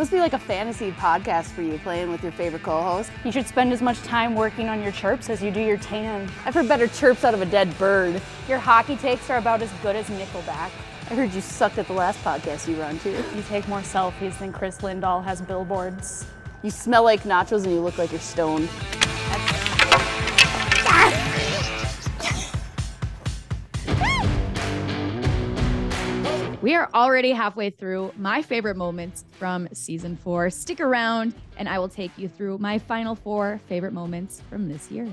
Must 0.00 0.12
be 0.12 0.18
like 0.18 0.32
a 0.32 0.38
fantasy 0.38 0.92
podcast 0.92 1.48
for 1.48 1.60
you 1.60 1.78
playing 1.80 2.08
with 2.08 2.22
your 2.22 2.32
favorite 2.32 2.62
co-host. 2.62 3.10
You 3.22 3.30
should 3.30 3.46
spend 3.46 3.70
as 3.70 3.82
much 3.82 4.00
time 4.00 4.34
working 4.34 4.70
on 4.70 4.82
your 4.82 4.92
chirps 4.92 5.28
as 5.28 5.42
you 5.42 5.50
do 5.50 5.60
your 5.60 5.76
tan. 5.76 6.26
I've 6.46 6.54
heard 6.54 6.66
better 6.68 6.88
chirps 6.88 7.22
out 7.22 7.34
of 7.34 7.42
a 7.42 7.44
dead 7.44 7.76
bird. 7.76 8.22
Your 8.48 8.56
hockey 8.56 8.96
takes 8.96 9.28
are 9.28 9.36
about 9.36 9.60
as 9.60 9.70
good 9.82 9.96
as 9.96 10.06
Nickelback. 10.06 10.70
I 11.10 11.14
heard 11.14 11.34
you 11.34 11.42
sucked 11.42 11.76
at 11.76 11.86
the 11.86 11.92
last 11.92 12.18
podcast 12.24 12.66
you 12.66 12.76
were 12.76 12.84
on 12.84 12.98
too. 13.00 13.10
You 13.10 13.42
take 13.50 13.68
more 13.68 13.80
selfies 13.80 14.38
than 14.38 14.54
Chris 14.54 14.78
Lindahl 14.78 15.22
has 15.22 15.42
billboards. 15.42 16.24
You 16.62 16.70
smell 16.70 17.04
like 17.04 17.24
nachos 17.24 17.64
and 17.64 17.72
you 17.74 17.82
look 17.82 17.98
like 17.98 18.10
you're 18.10 18.20
stoned. 18.22 18.70
We 26.70 26.76
are 26.76 26.88
already 26.94 27.32
halfway 27.32 27.70
through 27.70 28.12
my 28.16 28.42
favorite 28.42 28.76
moments 28.76 29.24
from 29.32 29.66
season 29.72 30.16
four. 30.16 30.50
Stick 30.50 30.78
around 30.78 31.34
and 31.56 31.68
I 31.68 31.80
will 31.80 31.88
take 31.88 32.16
you 32.16 32.28
through 32.28 32.58
my 32.58 32.78
final 32.78 33.16
four 33.16 33.60
favorite 33.68 33.92
moments 33.92 34.40
from 34.48 34.68
this 34.68 34.88
year. 34.88 35.08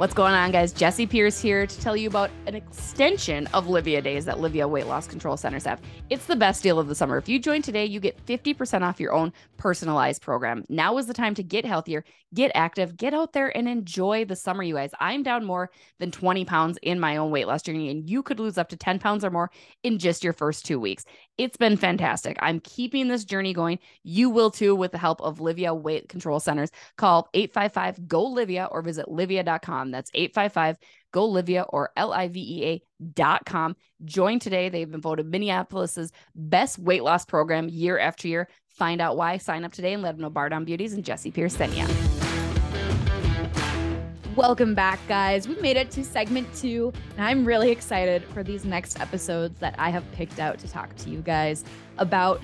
What's 0.00 0.14
going 0.14 0.32
on, 0.32 0.50
guys? 0.50 0.72
Jessi 0.72 1.06
Pierce 1.06 1.38
here 1.38 1.66
to 1.66 1.80
tell 1.82 1.94
you 1.94 2.08
about 2.08 2.30
an 2.46 2.54
extension 2.54 3.46
of 3.48 3.66
Livea 3.66 4.02
Days 4.02 4.24
that 4.24 4.38
Livea 4.38 4.66
Weight 4.66 4.86
Loss 4.86 5.08
Control 5.08 5.36
Centers 5.36 5.66
have. 5.66 5.78
It's 6.08 6.24
the 6.24 6.36
best 6.36 6.62
deal 6.62 6.78
of 6.78 6.88
the 6.88 6.94
summer. 6.94 7.18
If 7.18 7.28
you 7.28 7.38
join 7.38 7.60
today, 7.60 7.84
you 7.84 8.00
get 8.00 8.16
50% 8.24 8.80
off 8.80 8.98
your 8.98 9.12
own 9.12 9.30
personalized 9.58 10.22
program. 10.22 10.64
Now 10.70 10.96
is 10.96 11.06
the 11.06 11.12
time 11.12 11.34
to 11.34 11.42
get 11.42 11.66
healthier, 11.66 12.02
get 12.32 12.50
active, 12.54 12.96
get 12.96 13.12
out 13.12 13.34
there 13.34 13.54
and 13.54 13.68
enjoy 13.68 14.24
the 14.24 14.36
summer, 14.36 14.62
you 14.62 14.74
guys. 14.74 14.90
I'm 15.00 15.22
down 15.22 15.44
more 15.44 15.70
than 15.98 16.10
20 16.10 16.46
pounds 16.46 16.78
in 16.80 16.98
my 16.98 17.18
own 17.18 17.30
weight 17.30 17.46
loss 17.46 17.60
journey, 17.60 17.90
and 17.90 18.08
you 18.08 18.22
could 18.22 18.40
lose 18.40 18.56
up 18.56 18.70
to 18.70 18.78
10 18.78 19.00
pounds 19.00 19.22
or 19.22 19.30
more 19.30 19.50
in 19.82 19.98
just 19.98 20.24
your 20.24 20.32
first 20.32 20.64
two 20.64 20.80
weeks. 20.80 21.04
It's 21.36 21.58
been 21.58 21.76
fantastic. 21.76 22.38
I'm 22.40 22.60
keeping 22.60 23.08
this 23.08 23.26
journey 23.26 23.52
going. 23.52 23.78
You 24.02 24.30
will 24.30 24.50
too 24.50 24.74
with 24.74 24.92
the 24.92 24.98
help 24.98 25.20
of 25.20 25.40
Livea 25.40 25.78
Weight 25.78 26.08
Control 26.08 26.40
Centers. 26.40 26.70
Call 26.96 27.28
855 27.34 28.08
GO 28.08 28.34
Livea 28.34 28.66
or 28.70 28.80
visit 28.80 29.06
That's 29.90 30.10
855 30.14 30.78
GO 31.12 31.28
Livea 31.28 31.66
or 31.68 31.90
L 31.96 32.12
I 32.12 32.28
V 32.28 32.40
E 32.40 32.64
A 32.66 32.82
dot 33.14 33.44
com. 33.44 33.76
Join 34.04 34.38
today. 34.38 34.68
They've 34.68 34.90
been 34.90 35.00
voted 35.00 35.26
Minneapolis's 35.26 36.12
best 36.34 36.78
weight 36.78 37.02
loss 37.02 37.24
program 37.24 37.68
year 37.68 37.98
after 37.98 38.28
year. 38.28 38.48
Find 38.68 39.00
out 39.00 39.16
why. 39.16 39.38
Sign 39.38 39.64
up 39.64 39.72
today 39.72 39.92
and 39.92 40.02
let 40.02 40.12
them 40.12 40.22
know 40.22 40.30
Bar 40.30 40.48
Down 40.48 40.64
Beauties 40.64 40.92
and 40.92 41.04
Jessi 41.04 41.32
Pierce 41.32 41.56
sent 41.56 41.76
you. 41.76 41.86
Welcome 44.36 44.74
back, 44.74 45.00
guys. 45.08 45.48
We 45.48 45.56
made 45.56 45.76
it 45.76 45.90
to 45.90 46.04
segment 46.04 46.48
two, 46.54 46.92
and 47.16 47.26
I'm 47.26 47.44
really 47.44 47.70
excited 47.70 48.24
for 48.24 48.44
these 48.44 48.64
next 48.64 49.00
episodes 49.00 49.58
that 49.58 49.74
I 49.76 49.90
have 49.90 50.10
picked 50.12 50.38
out 50.38 50.58
to 50.60 50.68
talk 50.68 50.94
to 50.96 51.10
you 51.10 51.20
guys 51.20 51.64
about. 51.98 52.40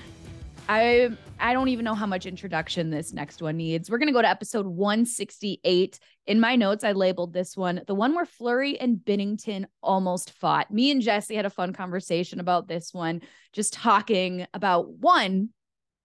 I 0.69 1.09
I 1.39 1.53
don't 1.53 1.69
even 1.69 1.85
know 1.85 1.95
how 1.95 2.05
much 2.05 2.25
introduction 2.25 2.89
this 2.89 3.13
next 3.13 3.41
one 3.41 3.57
needs. 3.57 3.89
We're 3.89 3.99
gonna 3.99 4.11
go 4.11 4.21
to 4.21 4.27
episode 4.27 4.67
168. 4.67 5.99
In 6.27 6.41
my 6.41 6.57
notes, 6.57 6.83
I 6.83 6.91
labeled 6.91 7.31
this 7.31 7.55
one 7.55 7.81
the 7.87 7.95
one 7.95 8.13
where 8.13 8.25
Fleury 8.25 8.77
and 8.77 8.97
Binnington 8.97 9.65
almost 9.81 10.31
fought. 10.31 10.69
Me 10.69 10.91
and 10.91 11.01
Jessi 11.01 11.37
had 11.37 11.45
a 11.45 11.49
fun 11.49 11.71
conversation 11.71 12.41
about 12.41 12.67
this 12.67 12.93
one, 12.93 13.21
just 13.53 13.71
talking 13.71 14.45
about 14.53 14.89
one 14.89 15.49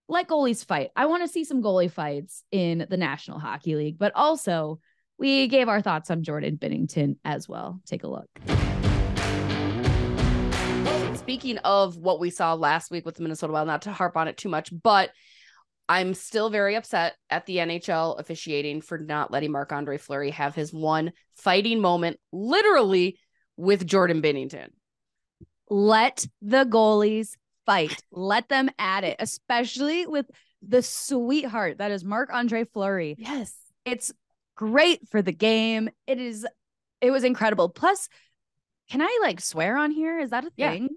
let 0.09 0.29
goalies 0.29 0.65
fight. 0.65 0.91
I 0.95 1.07
want 1.07 1.25
to 1.25 1.29
see 1.29 1.43
some 1.43 1.61
goalie 1.61 1.91
fights 1.91 2.45
in 2.53 2.87
the 2.89 2.97
National 2.97 3.41
Hockey 3.41 3.75
League, 3.75 3.99
but 3.99 4.13
also 4.15 4.79
we 5.19 5.49
gave 5.49 5.69
our 5.69 5.81
thoughts 5.81 6.09
on 6.09 6.23
Jordan 6.23 6.57
Binnington 6.57 7.17
as 7.25 7.49
well. 7.49 7.81
Take 7.85 8.05
a 8.05 8.09
look. 8.09 8.29
Speaking 11.17 11.59
of 11.59 11.97
what 11.97 12.21
we 12.21 12.31
saw 12.31 12.55
last 12.55 12.93
week 12.93 13.05
with 13.05 13.17
the 13.17 13.23
Minnesota 13.23 13.53
Wild, 13.53 13.67
not 13.67 13.83
to 13.83 13.93
harp 13.93 14.17
on 14.17 14.29
it 14.29 14.37
too 14.37 14.49
much, 14.49 14.73
but 14.83 15.11
I'm 15.93 16.15
still 16.15 16.49
very 16.49 16.75
upset 16.75 17.17
at 17.29 17.45
the 17.45 17.59
NHL 17.59 18.19
officiating 18.19 18.81
for 18.81 18.97
not 18.97 19.31
letting 19.31 19.53
Marc 19.53 19.73
Andre 19.73 19.99
Fleury 19.99 20.31
have 20.31 20.55
his 20.55 20.73
one 20.73 21.13
fighting 21.37 21.83
moment, 21.83 22.19
literally 22.33 23.19
with 23.59 23.87
Jordan 23.87 24.23
Binnington. 24.23 24.69
Let 25.69 26.27
the 26.41 26.65
goalies 26.65 27.37
fight. 27.67 28.03
Let 28.11 28.49
them 28.49 28.71
at 28.79 29.05
it, 29.05 29.17
especially 29.19 30.07
with 30.07 30.25
the 30.67 30.81
sweetheart 30.81 31.77
that 31.77 31.91
is 31.91 32.07
Marc 32.07 32.33
Andre 32.33 32.65
Fleury. 32.65 33.15
Yes. 33.19 33.55
It's 33.85 34.15
great 34.57 35.07
for 35.11 35.21
the 35.21 35.31
game. 35.31 35.91
It 36.07 36.19
is, 36.19 36.47
it 37.03 37.11
was 37.11 37.23
incredible. 37.23 37.69
Plus, 37.69 38.09
can 38.89 39.03
I 39.03 39.19
like 39.21 39.43
swear 39.43 39.77
on 39.77 39.91
here? 39.91 40.19
Is 40.19 40.31
that 40.31 40.47
a 40.47 40.51
thing? 40.53 40.83
Yeah. 40.85 40.97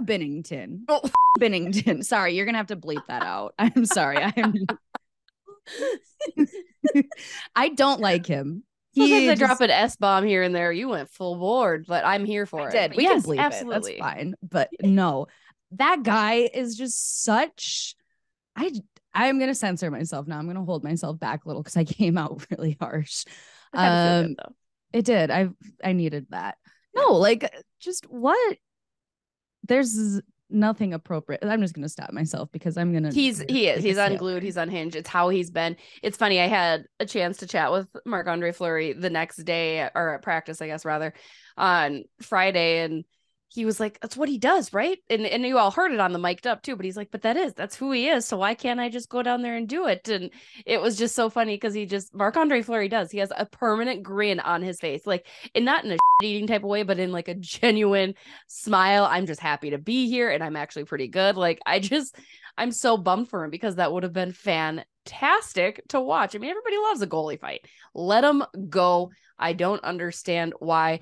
Binnington. 0.00 0.80
Oh. 0.88 1.00
Binnington. 1.40 2.04
Sorry, 2.04 2.34
you're 2.36 2.44
gonna 2.46 2.58
have 2.58 2.66
to 2.68 2.76
bleep 2.76 3.04
that 3.06 3.22
out. 3.22 3.54
I'm 3.58 3.84
sorry. 3.86 4.18
I'm 4.18 4.54
I 7.56 7.68
don't 7.70 8.00
like 8.00 8.26
him. 8.26 8.64
Sometimes 8.94 9.10
He 9.22 9.28
I 9.30 9.34
just- 9.34 9.38
drop 9.40 9.60
an 9.62 9.70
S 9.70 9.96
bomb 9.96 10.24
here 10.24 10.42
and 10.42 10.54
there. 10.54 10.70
You 10.72 10.88
went 10.88 11.08
full 11.10 11.36
board, 11.36 11.86
but 11.88 12.04
I'm 12.04 12.24
here 12.24 12.44
for 12.46 12.60
I 12.62 12.68
it. 12.68 12.72
did. 12.72 12.96
We 12.96 13.04
yes, 13.04 13.24
can 13.24 13.32
bleep 13.34 13.38
absolutely. 13.40 13.92
it. 13.94 14.00
That's 14.00 14.14
fine. 14.14 14.34
But 14.42 14.68
no, 14.82 15.26
that 15.72 16.02
guy 16.02 16.50
is 16.52 16.76
just 16.76 17.24
such. 17.24 17.94
I 18.54 18.70
I'm 19.14 19.38
gonna 19.38 19.54
censor 19.54 19.90
myself 19.90 20.26
now. 20.26 20.38
I'm 20.38 20.46
gonna 20.46 20.64
hold 20.64 20.84
myself 20.84 21.18
back 21.18 21.44
a 21.44 21.48
little 21.48 21.62
because 21.62 21.76
I 21.76 21.84
came 21.84 22.18
out 22.18 22.44
really 22.50 22.76
harsh. 22.80 23.24
I 23.72 23.86
kinda 23.86 23.96
feel 23.96 24.24
Um, 24.26 24.34
good. 24.34 24.54
It 24.98 25.04
did. 25.06 25.30
I 25.30 25.48
I 25.82 25.92
needed 25.94 26.26
that. 26.30 26.58
No, 26.94 27.14
like 27.14 27.50
just 27.80 28.04
what? 28.10 28.58
There's 29.64 30.20
nothing 30.52 30.92
appropriate. 30.92 31.42
I'm 31.44 31.62
just 31.62 31.74
gonna 31.74 31.88
stop 31.88 32.12
myself 32.12 32.50
because 32.52 32.76
I'm 32.76 32.92
gonna. 32.92 33.12
He's 33.12 33.44
he 33.48 33.68
is 33.68 33.82
he's 33.82 33.96
unglued. 33.96 34.42
He's 34.42 34.56
unhinged. 34.56 34.96
It's 34.96 35.08
how 35.08 35.30
he's 35.30 35.50
been. 35.50 35.76
It's 36.02 36.16
funny. 36.16 36.40
I 36.40 36.46
had 36.46 36.84
a 37.00 37.06
chance 37.06 37.38
to 37.38 37.46
chat 37.46 37.72
with 37.72 37.88
Marc 38.04 38.26
Andre 38.26 38.52
Fleury 38.52 38.92
the 38.92 39.10
next 39.10 39.38
day 39.38 39.88
or 39.94 40.14
at 40.14 40.22
practice, 40.22 40.60
I 40.60 40.66
guess 40.66 40.84
rather, 40.84 41.14
on 41.56 42.04
Friday, 42.20 42.80
and 42.80 43.04
he 43.52 43.66
was 43.66 43.78
like, 43.78 44.00
"That's 44.00 44.16
what 44.16 44.30
he 44.30 44.38
does, 44.38 44.72
right?" 44.72 44.98
And 45.10 45.26
and 45.26 45.44
you 45.44 45.58
all 45.58 45.70
heard 45.70 45.92
it 45.92 46.00
on 46.00 46.12
the 46.12 46.18
mic'd 46.18 46.46
up 46.46 46.62
too. 46.62 46.74
But 46.74 46.86
he's 46.86 46.96
like, 46.96 47.10
"But 47.10 47.22
that 47.22 47.36
is 47.36 47.52
that's 47.52 47.76
who 47.76 47.92
he 47.92 48.08
is. 48.08 48.26
So 48.26 48.38
why 48.38 48.54
can't 48.54 48.80
I 48.80 48.88
just 48.88 49.10
go 49.10 49.22
down 49.22 49.42
there 49.42 49.56
and 49.56 49.68
do 49.68 49.86
it?" 49.86 50.08
And 50.08 50.30
it 50.64 50.80
was 50.80 50.96
just 50.96 51.14
so 51.14 51.28
funny 51.28 51.54
because 51.54 51.74
he 51.74 51.84
just 51.84 52.14
Marc 52.14 52.36
Andre 52.36 52.62
Fleury 52.62 52.88
does. 52.88 53.10
He 53.10 53.18
has 53.18 53.32
a 53.36 53.44
permanent 53.44 54.02
grin 54.02 54.40
on 54.40 54.62
his 54.62 54.80
face, 54.80 55.06
like 55.06 55.26
and 55.54 55.64
not 55.64 55.84
in 55.84 55.92
a 55.92 55.96
eating 56.22 56.46
type 56.46 56.62
of 56.62 56.68
way, 56.68 56.82
but 56.82 56.98
in 56.98 57.12
like 57.12 57.28
a 57.28 57.34
genuine 57.34 58.14
smile. 58.48 59.04
I'm 59.04 59.26
just 59.26 59.40
happy 59.40 59.70
to 59.70 59.78
be 59.78 60.08
here, 60.08 60.30
and 60.30 60.42
I'm 60.42 60.56
actually 60.56 60.84
pretty 60.84 61.08
good. 61.08 61.36
Like 61.36 61.60
I 61.66 61.78
just. 61.78 62.16
I'm 62.58 62.70
so 62.70 62.98
bummed 62.98 63.30
for 63.30 63.44
him 63.44 63.50
because 63.50 63.76
that 63.76 63.90
would 63.94 64.02
have 64.02 64.12
been 64.12 64.32
fantastic 64.32 65.80
to 65.88 66.02
watch. 66.02 66.36
I 66.36 66.38
mean, 66.38 66.50
everybody 66.50 66.76
loves 66.76 67.00
a 67.00 67.06
goalie 67.06 67.40
fight. 67.40 67.66
Let 67.94 68.24
him 68.24 68.44
go. 68.68 69.10
I 69.38 69.54
don't 69.54 69.82
understand 69.82 70.52
why. 70.58 71.00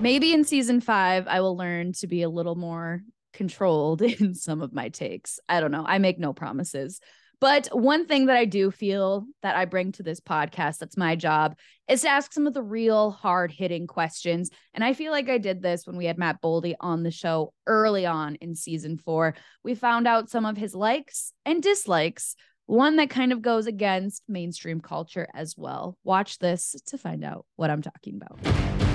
Maybe 0.00 0.32
in 0.32 0.44
season 0.44 0.80
five, 0.80 1.26
I 1.26 1.40
will 1.40 1.56
learn 1.56 1.92
to 1.94 2.06
be 2.06 2.22
a 2.22 2.28
little 2.28 2.56
more 2.56 3.02
controlled 3.32 4.02
in 4.20 4.34
some 4.34 4.62
of 4.62 4.72
my 4.72 4.88
takes. 4.88 5.38
I 5.48 5.60
don't 5.60 5.70
know. 5.70 5.84
I 5.86 5.98
make 5.98 6.18
no 6.18 6.32
promises. 6.32 7.00
But 7.40 7.68
one 7.68 8.06
thing 8.06 8.26
that 8.26 8.36
I 8.36 8.44
do 8.44 8.70
feel 8.70 9.24
that 9.42 9.56
I 9.56 9.64
bring 9.64 9.92
to 9.92 10.02
this 10.02 10.20
podcast, 10.20 10.76
that's 10.76 10.98
my 10.98 11.16
job, 11.16 11.56
is 11.88 12.02
to 12.02 12.08
ask 12.08 12.34
some 12.34 12.46
of 12.46 12.52
the 12.52 12.62
real 12.62 13.10
hard 13.10 13.50
hitting 13.50 13.86
questions. 13.86 14.50
And 14.74 14.84
I 14.84 14.92
feel 14.92 15.10
like 15.10 15.30
I 15.30 15.38
did 15.38 15.62
this 15.62 15.86
when 15.86 15.96
we 15.96 16.04
had 16.04 16.18
Matt 16.18 16.42
Boldy 16.42 16.74
on 16.80 17.02
the 17.02 17.10
show 17.10 17.54
early 17.66 18.04
on 18.04 18.34
in 18.36 18.54
season 18.54 18.98
four. 18.98 19.36
We 19.64 19.74
found 19.74 20.06
out 20.06 20.28
some 20.28 20.44
of 20.44 20.58
his 20.58 20.74
likes 20.74 21.32
and 21.46 21.62
dislikes, 21.62 22.36
one 22.66 22.96
that 22.96 23.08
kind 23.08 23.32
of 23.32 23.40
goes 23.40 23.66
against 23.66 24.22
mainstream 24.28 24.82
culture 24.82 25.26
as 25.32 25.56
well. 25.56 25.96
Watch 26.04 26.40
this 26.40 26.76
to 26.88 26.98
find 26.98 27.24
out 27.24 27.46
what 27.56 27.70
I'm 27.70 27.80
talking 27.80 28.20
about. 28.20 28.89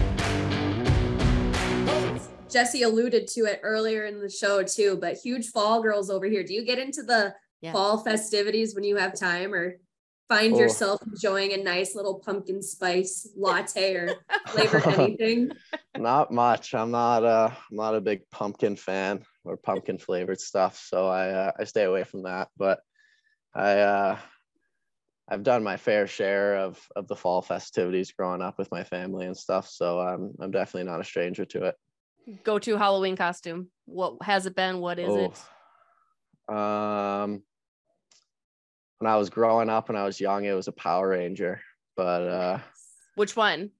Jessi 2.53 2.85
alluded 2.85 3.27
to 3.29 3.45
it 3.45 3.59
earlier 3.63 4.05
in 4.05 4.19
the 4.19 4.29
show 4.29 4.63
too, 4.63 4.97
but 4.99 5.17
huge 5.17 5.49
fall 5.49 5.81
girls 5.81 6.09
over 6.09 6.25
here. 6.25 6.43
Do 6.43 6.53
you 6.53 6.65
get 6.65 6.79
into 6.79 7.03
the 7.03 7.35
Yeah. 7.61 7.71
fall 7.73 8.03
festivities 8.03 8.75
when 8.75 8.83
you 8.83 8.97
have 8.97 9.17
time 9.17 9.53
or 9.53 9.77
find 10.27 10.55
Oh. 10.55 10.59
yourself 10.59 11.01
enjoying 11.05 11.53
a 11.53 11.57
nice 11.57 11.95
little 11.95 12.19
pumpkin 12.19 12.61
spice 12.61 13.27
latte 13.35 13.95
or 13.95 14.25
flavored 14.51 14.83
anything? 14.87 15.51
Not 15.97 16.31
much. 16.31 16.73
I'm 16.73 16.91
not 16.91 17.23
uh 17.23 17.49
I'm 17.51 17.77
not 17.77 17.95
a 17.95 18.01
big 18.01 18.29
pumpkin 18.29 18.75
fan 18.75 19.23
or 19.43 19.57
pumpkin 19.57 19.97
flavored 19.97 20.39
stuff, 20.41 20.77
so 20.77 21.07
I 21.07 21.29
uh, 21.29 21.51
I 21.59 21.63
stay 21.63 21.83
away 21.83 22.03
from 22.03 22.23
that. 22.23 22.49
But 22.57 22.79
I 23.53 23.79
uh 23.79 24.19
I've 25.27 25.43
done 25.43 25.63
my 25.63 25.77
fair 25.77 26.05
share 26.05 26.57
of 26.57 26.79
of 26.95 27.07
the 27.07 27.15
fall 27.15 27.41
festivities 27.41 28.11
growing 28.11 28.41
up 28.41 28.59
with 28.59 28.71
my 28.71 28.83
family 28.83 29.25
and 29.25 29.35
stuff, 29.37 29.67
so 29.69 29.99
I'm 29.99 30.33
I'm 30.39 30.51
definitely 30.51 30.89
not 30.89 31.01
a 31.01 31.05
stranger 31.05 31.45
to 31.45 31.65
it. 31.65 31.75
Go 32.43 32.59
to 32.59 32.77
Halloween 32.77 33.15
costume. 33.15 33.69
What 33.85 34.21
has 34.23 34.45
it 34.45 34.55
been? 34.55 34.79
What 34.79 34.99
is 34.99 35.13
it? 35.13 35.39
Oh, 36.49 36.55
Um 36.55 37.43
when 38.99 39.11
I 39.11 39.17
was 39.17 39.29
growing 39.29 39.69
up 39.69 39.89
and 39.89 39.97
I 39.97 40.05
was 40.05 40.19
young, 40.21 40.45
it 40.45 40.53
was 40.53 40.67
a 40.67 40.71
Power 40.71 41.09
Ranger, 41.09 41.61
but 41.95 42.21
uh 42.23 42.59
Which 43.15 43.35
one? 43.35 43.71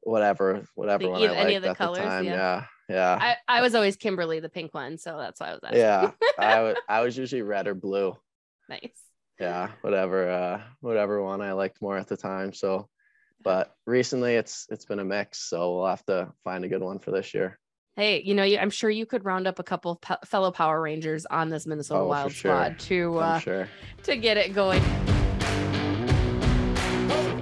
whatever 0.00 0.64
whatever 0.74 1.08
one 1.10 1.20
either- 1.22 1.34
I 1.34 1.36
any 1.38 1.44
liked 1.54 1.56
of 1.58 1.62
the 1.64 1.68
at 1.70 1.76
colors, 1.76 1.98
the 1.98 2.04
time. 2.04 2.24
yeah. 2.24 2.32
Yeah. 2.32 2.64
Yeah. 2.88 3.18
I, 3.48 3.58
I 3.58 3.60
was 3.62 3.74
always 3.74 3.96
Kimberly, 3.96 4.40
the 4.40 4.48
pink 4.48 4.74
one, 4.74 4.98
so 4.98 5.16
that's 5.16 5.40
why 5.40 5.48
I 5.48 5.52
was 5.52 5.60
asking. 5.64 5.80
yeah. 5.80 6.10
I 6.38 6.62
wa- 6.62 6.74
I 6.88 7.00
was 7.00 7.16
usually 7.16 7.42
red 7.42 7.66
or 7.68 7.74
blue. 7.74 8.16
nice. 8.68 9.00
yeah 9.40 9.70
whatever 9.82 10.28
uh 10.30 10.60
whatever 10.80 11.22
one 11.22 11.40
i 11.40 11.52
liked 11.52 11.80
more 11.82 11.96
at 11.96 12.06
the 12.06 12.16
time 12.16 12.52
so 12.52 12.88
but 13.42 13.74
recently 13.86 14.34
it's 14.34 14.66
it's 14.70 14.84
been 14.84 14.98
a 14.98 15.04
mix. 15.04 15.38
So 15.40 15.76
we'll 15.76 15.86
have 15.86 16.04
to 16.06 16.32
find 16.44 16.64
a 16.64 16.68
good 16.68 16.82
one 16.82 16.98
for 16.98 17.10
this 17.10 17.34
year. 17.34 17.58
Hey, 17.96 18.22
you 18.22 18.34
know, 18.34 18.42
I'm 18.42 18.70
sure 18.70 18.88
you 18.88 19.04
could 19.04 19.24
round 19.24 19.46
up 19.46 19.58
a 19.58 19.62
couple 19.62 20.00
of 20.08 20.18
fellow 20.28 20.50
Power 20.50 20.80
Rangers 20.80 21.26
on 21.26 21.50
this 21.50 21.66
Minnesota 21.66 22.00
Oh, 22.00 22.06
Wild 22.06 22.32
sure. 22.32 22.52
squad 22.52 22.78
to 22.80 23.18
uh, 23.18 23.38
sure. 23.38 23.68
to 24.04 24.16
get 24.16 24.36
it 24.38 24.54
going. 24.54 24.82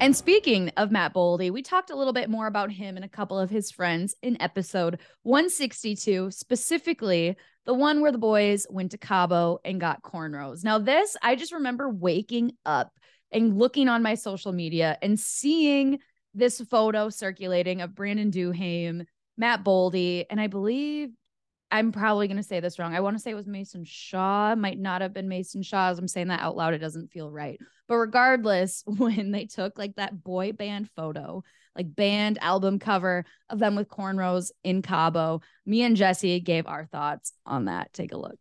And 0.01 0.17
speaking 0.17 0.71
of 0.79 0.91
Matt 0.91 1.13
Boldy, 1.13 1.51
we 1.51 1.61
talked 1.63 1.91
a 1.91 1.95
little 1.95 2.15
bit 2.15 2.31
more 2.31 2.47
about 2.47 2.73
him 2.73 2.97
and 2.97 3.05
a 3.05 3.09
couple 3.09 3.39
of 3.39 3.51
his 3.51 3.71
friends 3.71 4.15
in 4.23 4.41
episode 4.41 4.99
162, 5.25 6.31
specifically 6.31 7.37
the 7.67 7.75
one 7.75 8.01
where 8.01 8.11
the 8.11 8.17
boys 8.17 8.67
went 8.71 8.93
to 8.93 8.99
Cabo 8.99 9.59
and 9.63 9.79
got 9.79 10.03
cornrows. 10.03 10.65
Now, 10.65 10.79
this, 10.79 11.19
I 11.23 11.37
just 11.37 11.53
remember 11.53 11.91
waking 11.91 12.53
up 12.65 12.93
and 13.33 13.59
looking 13.59 13.89
on 13.89 14.03
my 14.03 14.15
social 14.15 14.53
media 14.53 14.99
and 15.03 15.19
seeing 15.19 15.99
this 16.35 16.61
photo 16.61 17.09
circulating 17.09 17.81
of 17.81 17.95
Brandon 17.95 18.31
Duhaime, 18.31 19.07
Matt 19.37 19.65
Boldy, 19.65 20.27
and 20.31 20.41
I 20.41 20.47
believe 20.47 21.11
I'm 21.73 21.93
probably 21.93 22.27
going 22.27 22.37
to 22.37 22.43
say 22.43 22.59
this 22.59 22.79
wrong. 22.79 22.95
I 22.95 23.01
want 23.01 23.17
to 23.17 23.23
say 23.23 23.31
it 23.31 23.37
was 23.37 23.47
Mason 23.47 23.85
Shaw. 23.85 24.57
Might 24.57 24.79
not 24.79 25.03
have 25.03 25.13
been 25.13 25.29
Mason 25.29 25.63
Shaw. 25.63 25.91
As 25.91 25.99
I'm 25.99 26.09
saying 26.09 26.29
that 26.29 26.41
out 26.41 26.57
loud, 26.57 26.75
it 26.75 26.79
doesn't 26.79 27.13
feel 27.13 27.31
right. 27.31 27.61
But 27.87 27.97
regardless, 27.97 28.83
when 28.87 29.31
they 29.31 29.47
took 29.47 29.79
like 29.79 29.95
that 29.97 30.23
boy 30.25 30.53
band 30.53 30.91
photo, 30.97 31.45
like 31.77 31.95
band 31.95 32.39
album 32.41 32.81
cover 32.81 33.25
of 33.49 33.61
them 33.61 33.77
with 33.77 33.89
cornrows 33.89 34.51
in 34.65 34.83
Cabo, 34.83 35.43
me 35.65 35.83
and 35.83 35.97
Jessi 35.97 36.43
gave 36.43 36.67
our 36.67 36.87
thoughts 36.87 37.33
on 37.47 37.67
that. 37.67 37.93
Take 37.93 38.13
a 38.13 38.19
look. 38.19 38.39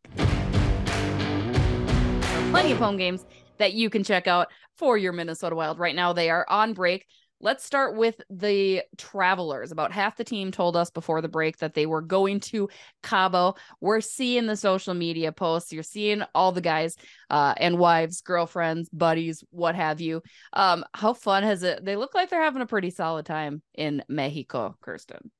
plenty 2.51 2.71
of 2.71 2.79
home 2.79 2.97
games 2.97 3.25
that 3.59 3.73
you 3.73 3.89
can 3.89 4.03
check 4.03 4.27
out 4.27 4.47
for 4.77 4.97
your 4.97 5.13
Minnesota 5.13 5.55
Wild. 5.55 5.79
Right 5.79 5.95
now, 5.95 6.13
they 6.13 6.29
are 6.29 6.45
on 6.49 6.73
break. 6.73 7.05
Let's 7.41 7.63
start 7.63 7.95
with 7.95 8.19
the 8.29 8.81
travelers. 8.97 9.71
About 9.71 9.93
half 9.93 10.17
the 10.17 10.25
team 10.25 10.51
told 10.51 10.75
us 10.75 10.89
before 10.89 11.21
the 11.21 11.29
break 11.29 11.57
that 11.59 11.73
they 11.73 11.85
were 11.85 12.01
going 12.01 12.41
to 12.41 12.67
Cabo. 13.01 13.55
We're 13.79 14.01
seeing 14.01 14.45
the 14.45 14.57
social 14.57 14.93
media 14.93 15.31
posts. 15.31 15.71
You're 15.71 15.83
seeing 15.83 16.23
all 16.35 16.51
the 16.51 16.59
guys 16.59 16.97
uh, 17.29 17.53
and 17.55 17.77
wives, 17.77 18.21
girlfriends, 18.21 18.89
buddies, 18.89 19.41
what 19.51 19.75
have 19.75 20.01
you. 20.01 20.21
Um, 20.51 20.83
how 20.93 21.13
fun 21.13 21.43
has 21.43 21.63
it? 21.63 21.85
They 21.85 21.95
look 21.95 22.13
like 22.13 22.29
they're 22.29 22.43
having 22.43 22.61
a 22.61 22.67
pretty 22.67 22.89
solid 22.89 23.25
time 23.25 23.61
in 23.73 24.03
Mexico, 24.09 24.75
Kirsten. 24.81 25.31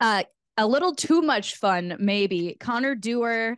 Uh, 0.00 0.24
a 0.58 0.66
little 0.66 0.94
too 0.94 1.22
much 1.22 1.56
fun, 1.56 1.96
maybe. 1.98 2.56
Connor 2.60 2.94
Dewar, 2.94 3.56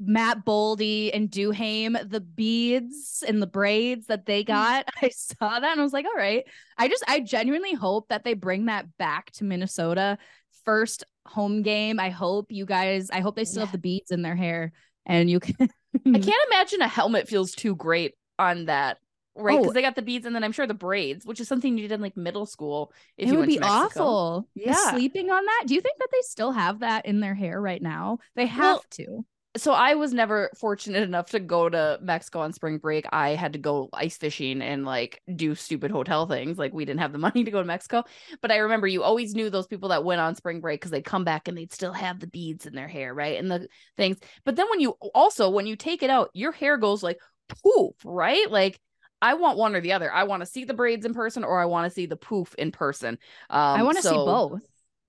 Matt 0.00 0.46
Boldy, 0.46 1.10
and 1.12 1.30
Duhaime, 1.30 2.08
the 2.08 2.20
beads 2.20 3.22
and 3.26 3.40
the 3.40 3.46
braids 3.46 4.06
that 4.06 4.24
they 4.24 4.42
mm. 4.42 4.46
got. 4.46 4.86
I 5.02 5.10
saw 5.10 5.60
that 5.60 5.72
and 5.72 5.80
I 5.80 5.84
was 5.84 5.92
like, 5.92 6.06
all 6.06 6.16
right. 6.16 6.44
I 6.78 6.88
just, 6.88 7.04
I 7.06 7.20
genuinely 7.20 7.74
hope 7.74 8.08
that 8.08 8.24
they 8.24 8.34
bring 8.34 8.66
that 8.66 8.96
back 8.96 9.30
to 9.32 9.44
Minnesota. 9.44 10.18
First 10.64 11.04
home 11.26 11.62
game. 11.62 12.00
I 12.00 12.10
hope 12.10 12.46
you 12.50 12.64
guys, 12.64 13.10
I 13.10 13.20
hope 13.20 13.36
they 13.36 13.44
still 13.44 13.64
have 13.64 13.72
the 13.72 13.78
beads 13.78 14.10
in 14.10 14.22
their 14.22 14.36
hair 14.36 14.72
and 15.06 15.30
you 15.30 15.40
can. 15.40 15.56
I 15.60 15.68
can't 16.18 16.46
imagine 16.50 16.80
a 16.80 16.88
helmet 16.88 17.28
feels 17.28 17.52
too 17.52 17.76
great 17.76 18.14
on 18.38 18.66
that. 18.66 18.98
Right, 19.36 19.58
because 19.58 19.70
Oh. 19.70 19.72
they 19.72 19.82
got 19.82 19.94
the 19.94 20.02
beads 20.02 20.26
and 20.26 20.34
then 20.34 20.42
I'm 20.42 20.52
sure 20.52 20.66
the 20.66 20.74
braids, 20.74 21.24
which 21.24 21.40
is 21.40 21.48
something 21.48 21.78
you 21.78 21.88
did 21.88 21.94
in 21.94 22.00
like 22.00 22.16
middle 22.16 22.46
school. 22.46 22.92
If 23.16 23.30
it 23.30 23.36
would 23.36 23.48
be 23.48 23.60
awful. 23.60 24.48
Yeah. 24.54 24.90
Sleeping 24.90 25.30
on 25.30 25.44
that. 25.44 25.64
Do 25.66 25.74
you 25.74 25.80
think 25.80 25.98
that 25.98 26.08
they 26.10 26.22
still 26.22 26.52
have 26.52 26.80
that 26.80 27.06
in 27.06 27.20
their 27.20 27.34
hair 27.34 27.60
right 27.60 27.80
now? 27.80 28.18
They 28.34 28.46
have 28.46 28.62
Well, 28.62 28.84
to. 28.92 29.24
So 29.56 29.72
I 29.72 29.94
was 29.94 30.12
never 30.12 30.50
fortunate 30.56 31.02
enough 31.02 31.30
to 31.30 31.40
go 31.40 31.68
to 31.68 31.98
Mexico 32.00 32.40
on 32.40 32.52
spring 32.52 32.78
break. 32.78 33.06
I 33.10 33.30
had 33.30 33.54
to 33.54 33.58
go 33.58 33.88
ice 33.92 34.16
fishing 34.16 34.62
and 34.62 34.84
like 34.84 35.20
do 35.34 35.56
stupid 35.56 35.90
hotel 35.90 36.26
things. 36.26 36.56
Like 36.56 36.72
we 36.72 36.84
didn't 36.84 37.00
have 37.00 37.12
the 37.12 37.18
money 37.26 37.42
to 37.42 37.50
go 37.50 37.60
to 37.60 37.66
Mexico. 37.66 38.04
But 38.42 38.52
I 38.52 38.58
remember 38.58 38.86
you 38.86 39.02
always 39.02 39.34
knew 39.34 39.50
those 39.50 39.66
people 39.66 39.88
that 39.88 40.04
went 40.04 40.20
on 40.20 40.36
spring 40.36 40.60
break 40.60 40.80
because 40.80 40.92
they'd 40.92 41.04
come 41.04 41.24
back 41.24 41.48
and 41.48 41.58
they'd 41.58 41.72
still 41.72 41.92
have 41.92 42.20
the 42.20 42.28
beads 42.28 42.66
in 42.66 42.74
their 42.74 42.86
hair, 42.86 43.12
right? 43.12 43.38
And 43.38 43.50
the 43.50 43.66
things. 43.96 44.18
But 44.44 44.54
then 44.54 44.66
when 44.70 44.80
you 44.80 44.90
also 45.14 45.50
when 45.50 45.66
you 45.66 45.74
take 45.74 46.04
it 46.04 46.10
out, 46.10 46.30
your 46.32 46.52
hair 46.52 46.76
goes 46.76 47.02
like 47.02 47.18
poof, 47.64 47.94
right? 48.04 48.48
Like 48.48 48.78
I 49.20 49.34
want 49.34 49.58
one 49.58 49.74
or 49.74 49.80
the 49.80 49.92
other. 49.92 50.12
I 50.12 50.24
want 50.24 50.42
to 50.42 50.46
see 50.46 50.64
the 50.64 50.74
braids 50.74 51.04
in 51.04 51.12
person 51.12 51.42
or 51.42 51.60
I 51.60 51.64
want 51.64 51.90
to 51.90 51.94
see 51.94 52.06
the 52.06 52.16
poof 52.16 52.54
in 52.56 52.70
person. 52.70 53.18
Um, 53.50 53.80
I 53.80 53.82
want 53.82 53.96
to 53.96 54.02
see 54.02 54.10
both. 54.10 54.60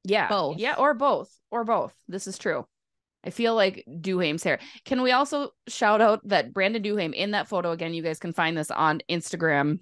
yeah. 0.03 0.27
Both. 0.27 0.57
Yeah, 0.57 0.75
or 0.79 0.95
both. 0.95 1.31
Or 1.51 1.63
both. 1.63 1.93
This 2.07 2.25
is 2.25 2.39
true. 2.39 2.65
I 3.23 3.29
feel 3.29 3.55
like 3.55 3.85
Duhaime's 3.87 4.43
hair. 4.43 4.59
Can 4.85 5.01
we 5.01 5.11
also 5.11 5.51
shout 5.67 6.01
out 6.01 6.27
that 6.27 6.53
Brandon 6.53 6.81
Duhaime 6.81 7.13
in 7.13 7.31
that 7.31 7.47
photo 7.47 7.71
again? 7.71 7.93
You 7.93 8.01
guys 8.01 8.19
can 8.19 8.33
find 8.33 8.57
this 8.57 8.71
on 8.71 9.01
Instagram, 9.09 9.79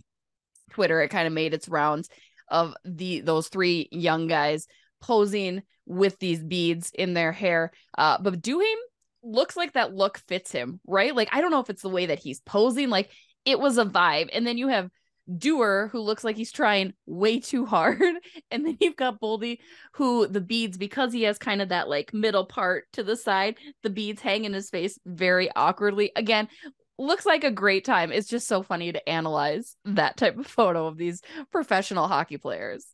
Twitter. 0.71 1.01
It 1.01 1.09
kind 1.09 1.27
of 1.27 1.33
made 1.33 1.53
its 1.53 1.69
rounds 1.69 2.09
of 2.49 2.73
the 2.83 3.21
those 3.21 3.47
three 3.47 3.87
young 3.91 4.27
guys 4.27 4.67
posing 5.01 5.61
with 5.85 6.19
these 6.19 6.43
beads 6.43 6.91
in 6.93 7.13
their 7.13 7.31
hair. 7.31 7.71
Uh, 7.97 8.17
but 8.21 8.41
Duhaime 8.41 8.75
looks 9.23 9.55
like 9.55 9.73
that 9.73 9.93
look 9.93 10.19
fits 10.27 10.51
him, 10.51 10.79
right? 10.85 11.15
Like 11.15 11.29
I 11.31 11.41
don't 11.41 11.51
know 11.51 11.61
if 11.61 11.69
it's 11.69 11.81
the 11.81 11.89
way 11.89 12.07
that 12.07 12.19
he's 12.19 12.41
posing. 12.41 12.89
Like 12.89 13.09
it 13.45 13.59
was 13.59 13.77
a 13.77 13.85
vibe, 13.85 14.29
and 14.33 14.45
then 14.45 14.57
you 14.57 14.67
have 14.67 14.89
Dewar, 15.37 15.89
who 15.91 15.99
looks 15.99 16.23
like 16.23 16.35
he's 16.35 16.51
trying 16.51 16.93
way 17.05 17.39
too 17.39 17.65
hard. 17.65 17.99
And 18.51 18.65
then 18.65 18.77
you've 18.79 18.95
got 18.95 19.21
Boldy, 19.21 19.59
who 19.93 20.25
the 20.25 20.41
beads, 20.41 20.77
because 20.77 21.13
he 21.13 21.23
has 21.23 21.37
kind 21.37 21.61
of 21.61 21.69
that 21.69 21.87
like 21.87 22.13
middle 22.13 22.45
part 22.45 22.85
to 22.93 23.03
the 23.03 23.15
side, 23.15 23.57
the 23.83 23.89
beads 23.89 24.21
hang 24.21 24.45
in 24.45 24.53
his 24.53 24.69
face 24.69 24.97
very 25.05 25.49
awkwardly. 25.55 26.11
Again, 26.15 26.47
looks 26.97 27.25
like 27.25 27.43
a 27.43 27.51
great 27.51 27.85
time. 27.85 28.11
It's 28.11 28.27
just 28.27 28.47
so 28.47 28.63
funny 28.63 28.91
to 28.91 29.09
analyze 29.09 29.75
that 29.85 30.17
type 30.17 30.37
of 30.37 30.47
photo 30.47 30.87
of 30.87 30.97
these 30.97 31.21
professional 31.51 32.07
hockey 32.07 32.37
players. 32.37 32.85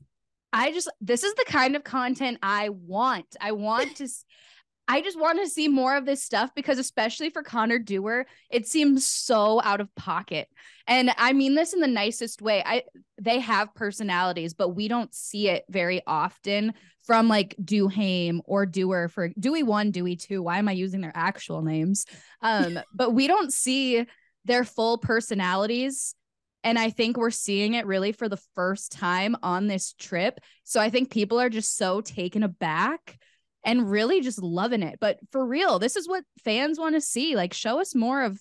I 0.54 0.72
just 0.72 0.90
this 1.02 1.24
is 1.24 1.34
the 1.34 1.46
kind 1.48 1.76
of 1.76 1.84
content 1.84 2.38
I 2.42 2.70
want. 2.70 3.36
I 3.42 3.52
want 3.52 3.98
to 3.98 4.08
I 4.88 5.02
just 5.02 5.20
want 5.20 5.40
to 5.40 5.50
see 5.50 5.68
more 5.68 5.96
of 5.96 6.06
this 6.06 6.24
stuff 6.24 6.52
because 6.56 6.78
especially 6.78 7.30
for 7.30 7.42
Connor 7.42 7.80
Dewar, 7.80 8.26
it 8.52 8.68
seems 8.68 9.08
so 9.08 9.62
out 9.64 9.82
of 9.82 9.94
pocket. 9.96 10.48
And 10.88 11.12
I 11.18 11.34
mean 11.34 11.56
this 11.56 11.74
in 11.74 11.80
the 11.80 11.88
nicest 11.88 12.42
way. 12.42 12.62
I 12.64 12.84
they 13.20 13.40
have 13.40 13.74
personalities, 13.74 14.54
but 14.54 14.70
we 14.70 14.88
don't 14.88 15.14
see 15.14 15.50
it 15.50 15.66
very 15.70 16.02
often 16.06 16.74
from 17.04 17.28
like 17.28 17.56
Duhaime 17.64 18.42
or 18.46 18.66
Dewar 18.66 19.08
for 19.08 19.30
Dewey 19.40 19.64
1, 19.64 19.92
Dewey 19.92 20.16
2. 20.16 20.44
Why 20.44 20.60
am 20.60 20.68
I 20.68 20.74
using 20.74 21.02
their 21.02 21.14
actual 21.16 21.62
names? 21.62 22.06
Um, 22.42 22.80
but 22.94 23.12
we 23.12 23.28
don't 23.28 23.52
see 23.52 24.06
their 24.46 24.64
full 24.64 25.00
personalities 25.00 26.16
and 26.64 26.80
I 26.80 26.90
think 26.90 27.16
we're 27.16 27.30
seeing 27.30 27.76
it 27.76 27.86
really 27.86 28.12
for 28.12 28.28
the 28.28 28.42
first 28.56 28.92
time 28.92 29.38
on 29.44 29.68
this 29.68 29.94
trip. 29.94 30.40
So 30.64 30.82
I 30.82 30.90
think 30.90 31.12
people 31.12 31.40
are 31.40 31.50
just 31.50 31.78
so 31.78 32.02
taken 32.02 32.42
aback 32.42 33.20
and 33.66 33.90
really 33.90 34.22
just 34.22 34.42
loving 34.42 34.84
it. 34.84 35.00
But 35.02 35.20
for 35.32 35.46
real, 35.46 35.80
this 35.80 35.96
is 35.96 36.08
what 36.08 36.24
fans 36.44 36.80
want 36.80 36.96
to 36.96 37.02
see. 37.02 37.36
Like, 37.36 37.54
show 37.54 37.82
us 37.82 37.96
more 37.96 38.24
of 38.24 38.40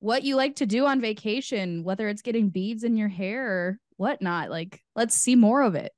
what 0.00 0.24
you 0.24 0.36
like 0.36 0.56
to 0.56 0.66
do 0.66 0.84
on 0.84 1.00
vacation, 1.00 1.84
whether 1.84 2.08
it's 2.08 2.20
getting 2.20 2.50
beads 2.50 2.84
in 2.84 2.96
your 2.96 3.08
hair 3.08 3.46
or 3.46 3.78
whatnot. 3.96 4.50
Like, 4.50 4.82
let's 4.94 5.14
see 5.14 5.36
more 5.36 5.62
of 5.62 5.76
it. 5.76 5.92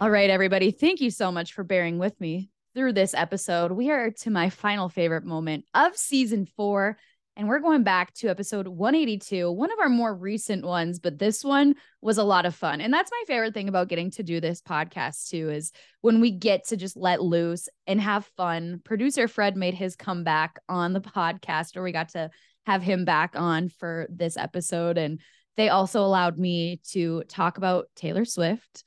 All 0.00 0.10
right, 0.10 0.30
everybody. 0.30 0.72
Thank 0.72 1.00
you 1.00 1.10
so 1.10 1.30
much 1.30 1.52
for 1.52 1.62
bearing 1.62 1.98
with 1.98 2.18
me 2.20 2.48
through 2.74 2.94
this 2.94 3.14
episode. 3.14 3.70
We 3.70 3.90
are 3.90 4.10
to 4.22 4.30
my 4.30 4.50
final 4.50 4.88
favorite 4.88 5.24
moment 5.24 5.66
of 5.74 5.96
season 5.96 6.46
four. 6.56 6.96
And 7.34 7.48
we're 7.48 7.60
going 7.60 7.82
back 7.82 8.12
to 8.14 8.28
episode 8.28 8.68
182, 8.68 9.50
one 9.50 9.72
of 9.72 9.78
our 9.78 9.88
more 9.88 10.14
recent 10.14 10.66
ones, 10.66 10.98
but 10.98 11.18
this 11.18 11.42
one 11.42 11.74
was 12.02 12.18
a 12.18 12.24
lot 12.24 12.44
of 12.44 12.54
fun. 12.54 12.82
And 12.82 12.92
that's 12.92 13.10
my 13.10 13.22
favorite 13.26 13.54
thing 13.54 13.70
about 13.70 13.88
getting 13.88 14.10
to 14.12 14.22
do 14.22 14.38
this 14.38 14.60
podcast 14.60 15.30
too 15.30 15.48
is 15.48 15.72
when 16.02 16.20
we 16.20 16.30
get 16.30 16.68
to 16.68 16.76
just 16.76 16.94
let 16.94 17.22
loose 17.22 17.70
and 17.86 17.98
have 18.02 18.26
fun. 18.36 18.82
Producer 18.84 19.28
Fred 19.28 19.56
made 19.56 19.72
his 19.72 19.96
comeback 19.96 20.58
on 20.68 20.92
the 20.92 21.00
podcast, 21.00 21.74
or 21.74 21.82
we 21.82 21.90
got 21.90 22.10
to 22.10 22.28
have 22.66 22.82
him 22.82 23.06
back 23.06 23.32
on 23.34 23.70
for 23.70 24.06
this 24.10 24.36
episode. 24.36 24.98
And 24.98 25.18
they 25.56 25.70
also 25.70 26.04
allowed 26.04 26.38
me 26.38 26.80
to 26.90 27.22
talk 27.28 27.56
about 27.56 27.86
Taylor 27.96 28.26
Swift. 28.26 28.84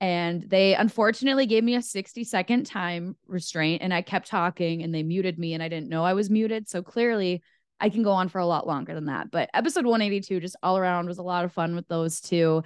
And 0.00 0.48
they 0.48 0.76
unfortunately 0.76 1.46
gave 1.46 1.64
me 1.64 1.74
a 1.74 1.82
60 1.82 2.22
second 2.22 2.66
time 2.66 3.16
restraint, 3.26 3.82
and 3.82 3.92
I 3.92 4.02
kept 4.02 4.28
talking 4.28 4.84
and 4.84 4.94
they 4.94 5.02
muted 5.02 5.36
me, 5.36 5.54
and 5.54 5.62
I 5.62 5.68
didn't 5.68 5.88
know 5.88 6.04
I 6.04 6.12
was 6.12 6.30
muted. 6.30 6.68
So 6.68 6.84
clearly, 6.84 7.42
I 7.80 7.88
can 7.90 8.02
go 8.02 8.12
on 8.12 8.28
for 8.28 8.38
a 8.38 8.46
lot 8.46 8.66
longer 8.66 8.94
than 8.94 9.06
that. 9.06 9.30
But 9.30 9.50
episode 9.54 9.84
182, 9.84 10.40
just 10.40 10.56
all 10.62 10.78
around, 10.78 11.06
was 11.06 11.18
a 11.18 11.22
lot 11.22 11.44
of 11.44 11.52
fun 11.52 11.74
with 11.74 11.86
those 11.88 12.20
two. 12.20 12.62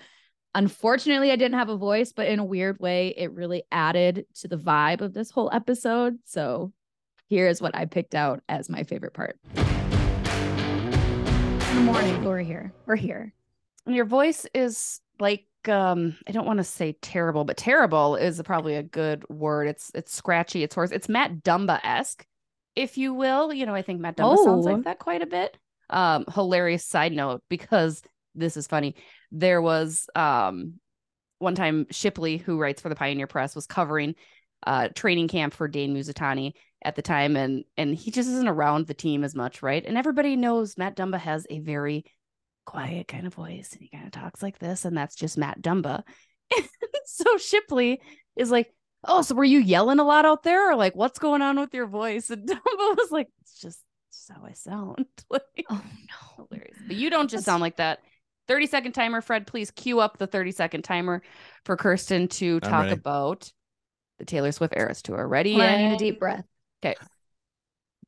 Unfortunately, 0.54 1.30
I 1.30 1.36
didn't 1.36 1.58
have 1.58 1.68
a 1.68 1.76
voice, 1.76 2.12
but 2.12 2.28
in 2.28 2.38
a 2.38 2.44
weird 2.44 2.78
way, 2.78 3.14
it 3.16 3.32
really 3.32 3.62
added 3.72 4.26
to 4.40 4.48
the 4.48 4.58
vibe 4.58 5.00
of 5.00 5.14
this 5.14 5.30
whole 5.30 5.50
episode. 5.52 6.18
So 6.24 6.72
here 7.28 7.46
is 7.46 7.62
what 7.62 7.74
I 7.74 7.86
picked 7.86 8.14
out 8.14 8.42
as 8.48 8.68
my 8.68 8.82
favorite 8.84 9.14
part. 9.14 9.38
In 9.54 9.64
the 11.76 11.82
morning, 11.82 12.22
we're 12.24 12.40
here. 12.40 12.72
We're 12.84 12.96
here. 12.96 13.32
And 13.86 13.94
your 13.94 14.04
voice 14.04 14.46
is 14.54 15.00
like 15.18 15.46
um 15.68 16.16
I 16.26 16.32
don't 16.32 16.46
want 16.46 16.58
to 16.58 16.64
say 16.64 16.96
terrible, 17.00 17.44
but 17.44 17.56
terrible 17.56 18.16
is 18.16 18.42
probably 18.44 18.74
a 18.74 18.82
good 18.82 19.24
word. 19.28 19.68
It's 19.68 19.90
it's 19.94 20.14
scratchy, 20.14 20.62
it's 20.62 20.74
hoarse. 20.74 20.90
It's 20.90 21.08
Matt 21.08 21.42
Dumba-esque, 21.42 22.26
if 22.76 22.96
you 22.98 23.14
will. 23.14 23.52
You 23.52 23.66
know, 23.66 23.74
I 23.74 23.82
think 23.82 24.00
Matt 24.00 24.16
Dumba 24.16 24.36
sounds 24.44 24.66
Oh. 24.66 24.70
like 24.72 24.84
that 24.84 24.98
quite 24.98 25.22
a 25.22 25.26
bit. 25.26 25.56
Um, 25.90 26.24
hilarious 26.32 26.84
side 26.86 27.12
note 27.12 27.42
because 27.48 28.02
this 28.34 28.56
is 28.56 28.66
funny. 28.66 28.94
There 29.30 29.60
was 29.60 30.06
um 30.14 30.74
one 31.38 31.54
time 31.54 31.86
Shipley, 31.90 32.36
who 32.38 32.58
writes 32.58 32.80
for 32.80 32.88
the 32.88 32.94
Pioneer 32.96 33.26
Press, 33.26 33.54
was 33.54 33.66
covering 33.66 34.14
uh 34.66 34.88
training 34.94 35.28
camp 35.28 35.52
for 35.54 35.68
Dane 35.68 35.94
Mizutani 35.94 36.52
at 36.84 36.96
the 36.96 37.02
time, 37.02 37.36
and 37.36 37.64
and 37.76 37.94
he 37.94 38.10
just 38.10 38.28
isn't 38.28 38.48
around 38.48 38.86
the 38.86 38.94
team 38.94 39.22
as 39.24 39.34
much, 39.34 39.62
right? 39.62 39.84
And 39.84 39.98
everybody 39.98 40.36
knows 40.36 40.78
Matt 40.78 40.96
Dumba 40.96 41.18
has 41.18 41.46
a 41.50 41.58
very 41.60 42.04
quiet 42.64 43.08
kind 43.08 43.26
of 43.26 43.34
voice, 43.34 43.70
and 43.72 43.82
he 43.82 43.88
kind 43.90 44.06
of 44.06 44.12
talks 44.12 44.42
like 44.42 44.58
this, 44.58 44.84
and 44.84 44.96
that's 44.96 45.16
just 45.16 45.36
Matt 45.36 45.60
Dumba. 45.60 46.02
so 47.06 47.36
Shipley 47.38 48.00
is 48.36 48.50
like, 48.50 48.72
"Oh, 49.04 49.22
so 49.22 49.34
were 49.34 49.44
you 49.44 49.58
yelling 49.58 49.98
a 49.98 50.04
lot 50.04 50.24
out 50.24 50.42
there, 50.42 50.70
or 50.70 50.76
like 50.76 50.94
what's 50.94 51.18
going 51.18 51.42
on 51.42 51.58
with 51.58 51.74
your 51.74 51.86
voice?" 51.86 52.30
And 52.30 52.48
Dumba 52.48 52.96
was 52.96 53.10
like, 53.10 53.28
"It's 53.40 53.60
just, 53.60 53.80
it's 54.08 54.30
how 54.32 54.44
I 54.44 54.52
sound." 54.52 55.06
like, 55.30 55.42
oh 55.70 55.82
no, 55.84 56.46
hilarious! 56.48 56.78
But 56.86 56.96
you 56.96 57.10
don't 57.10 57.30
just 57.30 57.44
sound 57.44 57.60
like 57.60 57.76
that. 57.76 58.00
30 58.48 58.66
second 58.66 58.92
timer, 58.92 59.20
Fred. 59.20 59.46
Please 59.46 59.70
cue 59.70 60.00
up 60.00 60.18
the 60.18 60.26
30 60.26 60.52
second 60.52 60.82
timer 60.82 61.22
for 61.64 61.76
Kirsten 61.76 62.28
to 62.28 62.60
I'm 62.62 62.70
talk 62.70 62.82
ready. 62.82 62.92
about 62.92 63.52
the 64.18 64.24
Taylor 64.24 64.52
Swift 64.52 64.74
Eras 64.76 65.02
Tour. 65.02 65.26
Ready? 65.26 65.56
Well, 65.56 65.68
I 65.68 65.76
need 65.76 65.94
a 65.94 65.98
deep 65.98 66.18
breath. 66.18 66.44
Okay. 66.84 66.96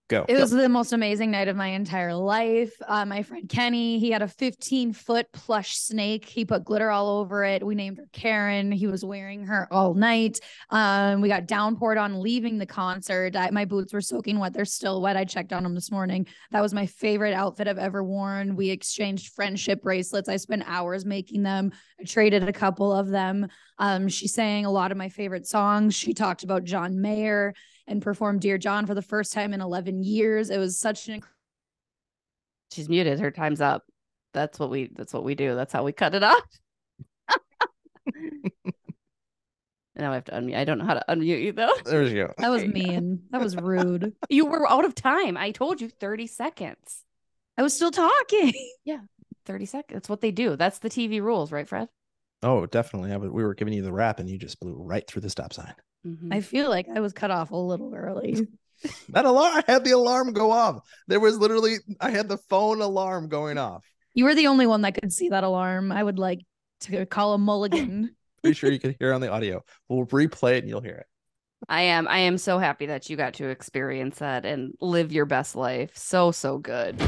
Go. 0.09 0.27
It 0.29 0.38
was 0.38 0.51
the 0.51 0.69
most 0.69 0.93
amazing 0.93 1.31
night 1.31 1.49
of 1.49 1.57
my 1.57 1.69
entire 1.69 2.14
life. 2.14 2.75
Uh, 2.87 3.07
my 3.07 3.23
friend 3.23 3.49
Kenny, 3.49 3.99
he 3.99 4.11
had 4.11 4.21
a 4.21 4.29
15 4.29 4.93
foot 4.93 5.33
plush 5.33 5.79
snake. 5.79 6.27
He 6.27 6.45
put 6.45 6.62
glitter 6.62 6.90
all 6.90 7.21
over 7.21 7.43
it. 7.43 7.64
We 7.64 7.75
named 7.75 7.97
her 7.97 8.07
Karen. 8.12 8.71
He 8.71 8.87
was 8.87 9.03
wearing 9.03 9.47
her 9.47 9.67
all 9.71 9.95
night. 9.95 10.40
Um, 10.69 11.23
we 11.23 11.29
got 11.29 11.47
downpoured 11.47 11.99
on 11.99 12.21
leaving 12.21 12.59
the 12.59 12.67
concert. 12.67 13.35
I, 13.35 13.49
my 13.51 13.64
boots 13.64 13.95
were 13.95 14.03
soaking 14.03 14.38
wet. 14.38 14.53
They're 14.53 14.67
still 14.67 15.01
wet. 15.01 15.17
I 15.17 15.25
checked 15.25 15.55
on 15.55 15.62
them 15.62 15.75
this 15.75 15.90
morning. 15.90 16.27
That 16.51 16.61
was 16.61 16.75
my 16.75 16.85
favorite 16.85 17.33
outfit 17.33 17.67
I've 17.67 17.79
ever 17.79 18.05
worn. 18.05 18.57
We 18.57 18.69
exchanged 18.69 19.33
friendship 19.33 19.83
bracelets. 19.83 20.29
I 20.29 20.37
spent 20.37 20.64
hours 20.67 21.07
making 21.07 21.45
them. 21.45 21.73
I 21.99 22.05
traded 22.05 22.47
a 22.47 22.53
couple 22.53 22.93
of 22.93 23.09
them. 23.09 23.49
Um, 23.79 24.09
she 24.09 24.29
sang 24.29 24.67
a 24.67 24.71
lot 24.71 24.93
of 24.93 24.99
my 24.99 25.09
favorite 25.09 25.47
songs. 25.47 25.95
She 25.95 26.12
talked 26.12 26.45
about 26.45 26.64
John 26.64 27.01
Mayer 27.01 27.55
and 27.87 28.03
performed 28.03 28.40
Dear 28.40 28.59
John 28.59 28.87
for 28.87 28.94
the 28.94 29.03
first 29.03 29.33
time 29.33 29.53
in 29.53 29.61
11 29.61 30.03
years. 30.03 30.51
It 30.51 30.59
was 30.59 30.79
such 30.79 31.09
an 31.09 31.23
She's 32.73 32.88
muted. 32.88 33.20
Her 33.20 33.31
time's 33.31 33.61
up. 33.61 33.85
That's 34.33 34.59
what 34.59 34.68
we 34.70 34.90
that's 34.92 35.12
what 35.12 35.23
we 35.23 35.37
do. 35.37 35.55
That's 35.55 35.73
how 35.73 35.85
we 35.85 35.92
cut 35.92 36.14
it 36.14 36.25
off. 36.25 36.42
now 39.94 40.11
I 40.11 40.14
have 40.14 40.25
to 40.25 40.33
unmute. 40.33 40.57
I 40.57 40.64
don't 40.64 40.79
know 40.79 40.85
how 40.85 40.94
to 40.94 41.05
unmute 41.09 41.42
you 41.42 41.53
though. 41.53 41.70
There 41.85 42.03
you 42.03 42.27
go. 42.27 42.35
that 42.38 42.51
was 42.51 42.64
mean. 42.66 43.23
That 43.31 43.40
was 43.40 43.57
rude. 43.57 44.14
You 44.29 44.47
were 44.47 44.68
out 44.68 44.85
of 44.85 44.94
time. 44.97 45.37
I 45.37 45.53
told 45.53 45.81
you 45.81 45.88
30 45.88 46.27
seconds. 46.27 47.05
I 47.57 47.62
was 47.62 47.75
still 47.75 47.92
talking. 47.92 48.53
Yeah. 48.85 49.01
30 49.47 49.66
seconds. 49.66 49.94
That's 49.94 50.09
what 50.09 50.20
they 50.20 50.33
do. 50.33 50.57
That's 50.57 50.79
the 50.81 50.90
TV 50.90 51.20
rules, 51.23 51.53
right, 51.53 51.68
Fred? 51.68 51.88
Oh, 52.42 52.66
definitely. 52.66 53.12
I 53.12 53.18
was, 53.18 53.31
we 53.31 53.44
were 53.44 53.55
giving 53.55 53.75
you 53.75 53.83
the 53.83 53.92
rap 53.92 54.18
and 54.18 54.29
you 54.29 54.37
just 54.37 54.59
blew 54.59 54.75
right 54.75 55.07
through 55.07 55.23
the 55.23 55.31
stop 55.31 55.53
sign. 55.53 55.75
Mhm. 56.07 56.33
I 56.33 56.40
feel 56.40 56.69
like 56.69 56.87
I 56.95 57.01
was 57.01 57.12
cut 57.12 57.31
off 57.31 57.51
a 57.51 57.57
little 57.57 57.95
early. 57.95 58.47
That 59.11 59.25
alarm, 59.25 59.62
I 59.67 59.73
had 59.73 59.83
the 59.83 59.93
alarm 59.93 60.35
go 60.35 60.51
off. 60.51 60.87
There 61.07 61.21
was 61.21 61.38
literally, 61.38 61.77
I 62.01 62.11
had 62.11 62.29
the 62.29 62.37
phone 62.37 62.83
alarm 62.83 63.29
going 63.29 63.57
off. 63.57 63.83
You 64.12 64.25
were 64.25 64.35
the 64.35 64.49
only 64.49 64.67
one 64.67 64.83
that 64.83 65.01
could 65.01 65.11
see 65.11 65.31
that 65.31 65.43
alarm. 65.43 65.90
I 65.90 66.03
would 66.03 66.19
like 66.19 66.40
to 66.81 67.07
call 67.07 67.33
a 67.33 67.38
mulligan. 67.38 68.14
Pretty 68.43 68.55
sure 68.55 68.71
you 68.71 68.79
could 68.79 68.97
hear 68.99 69.14
on 69.14 69.23
the 69.23 69.31
audio. 69.31 69.64
We'll 69.88 70.05
replay 70.07 70.57
it 70.57 70.64
and 70.64 70.69
you'll 70.69 70.83
hear 70.83 70.97
it. 70.97 71.07
I 71.67 71.83
am. 71.83 72.07
I 72.09 72.19
am 72.19 72.37
so 72.37 72.59
happy 72.59 72.87
that 72.87 73.09
you 73.09 73.17
got 73.17 73.35
to 73.35 73.49
experience 73.49 74.19
that 74.19 74.45
and 74.45 74.75
live 74.83 75.12
your 75.12 75.25
best 75.25 75.57
life. 75.57 75.97
So, 75.97 76.31
so 76.31 76.59
good. 76.59 77.01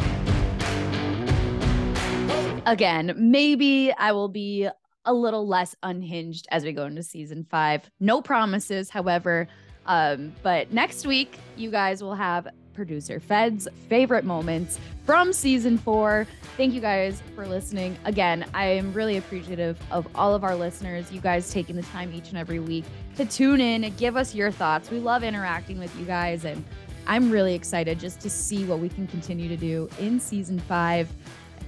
Again, 2.64 3.14
maybe 3.18 3.92
I 3.92 4.12
will 4.12 4.28
be 4.28 4.68
a 5.06 5.14
little 5.14 5.46
less 5.46 5.74
unhinged 5.82 6.46
as 6.50 6.64
we 6.64 6.72
go 6.72 6.86
into 6.86 7.02
season 7.02 7.46
five. 7.48 7.90
No 8.00 8.20
promises, 8.20 8.90
however. 8.90 9.48
Um, 9.86 10.34
but 10.42 10.72
next 10.72 11.06
week, 11.06 11.38
you 11.56 11.70
guys 11.70 12.02
will 12.02 12.14
have 12.14 12.48
producer 12.74 13.18
Fred's 13.18 13.66
favorite 13.88 14.24
moments 14.24 14.78
from 15.04 15.32
season 15.32 15.78
four. 15.78 16.26
Thank 16.56 16.74
you 16.74 16.80
guys 16.80 17.22
for 17.34 17.46
listening. 17.46 17.96
Again, 18.04 18.44
I 18.52 18.66
am 18.66 18.92
really 18.92 19.16
appreciative 19.16 19.78
of 19.90 20.06
all 20.14 20.34
of 20.34 20.44
our 20.44 20.54
listeners, 20.54 21.10
you 21.10 21.20
guys 21.20 21.50
taking 21.50 21.74
the 21.74 21.82
time 21.84 22.12
each 22.12 22.28
and 22.28 22.38
every 22.38 22.60
week 22.60 22.84
to 23.16 23.24
tune 23.24 23.60
in 23.60 23.84
and 23.84 23.96
give 23.96 24.16
us 24.16 24.34
your 24.34 24.50
thoughts. 24.50 24.90
We 24.90 24.98
love 24.98 25.24
interacting 25.24 25.78
with 25.78 25.96
you 25.98 26.04
guys, 26.04 26.44
and 26.44 26.62
I'm 27.06 27.30
really 27.30 27.54
excited 27.54 27.98
just 27.98 28.20
to 28.20 28.30
see 28.30 28.64
what 28.64 28.78
we 28.78 28.88
can 28.88 29.06
continue 29.06 29.48
to 29.48 29.56
do 29.56 29.88
in 29.98 30.20
season 30.20 30.58
five. 30.60 31.08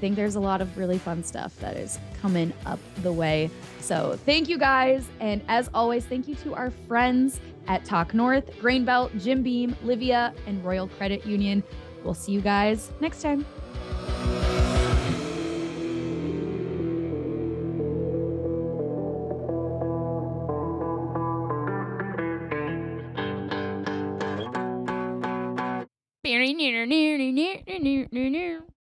Think 0.00 0.16
there's 0.16 0.36
a 0.36 0.40
lot 0.40 0.60
of 0.60 0.76
really 0.78 0.98
fun 0.98 1.24
stuff 1.24 1.58
that 1.58 1.76
is 1.76 1.98
coming 2.20 2.52
up 2.66 2.78
the 3.02 3.12
way. 3.12 3.50
So 3.80 4.18
thank 4.24 4.48
you 4.48 4.58
guys. 4.58 5.08
And 5.20 5.42
as 5.48 5.68
always, 5.74 6.04
thank 6.04 6.28
you 6.28 6.34
to 6.36 6.54
our 6.54 6.70
friends 6.86 7.40
at 7.66 7.84
Talk 7.84 8.14
North, 8.14 8.58
Grain 8.60 8.84
Belt, 8.84 9.10
Jim 9.18 9.42
Beam, 9.42 9.76
Livea, 9.84 10.34
and 10.46 10.64
Royal 10.64 10.88
Credit 10.88 11.24
Union. 11.26 11.62
We'll 12.04 12.14
see 12.14 12.32
you 12.32 12.40
guys 12.40 12.92
next 13.00 13.22
time. 13.22 13.44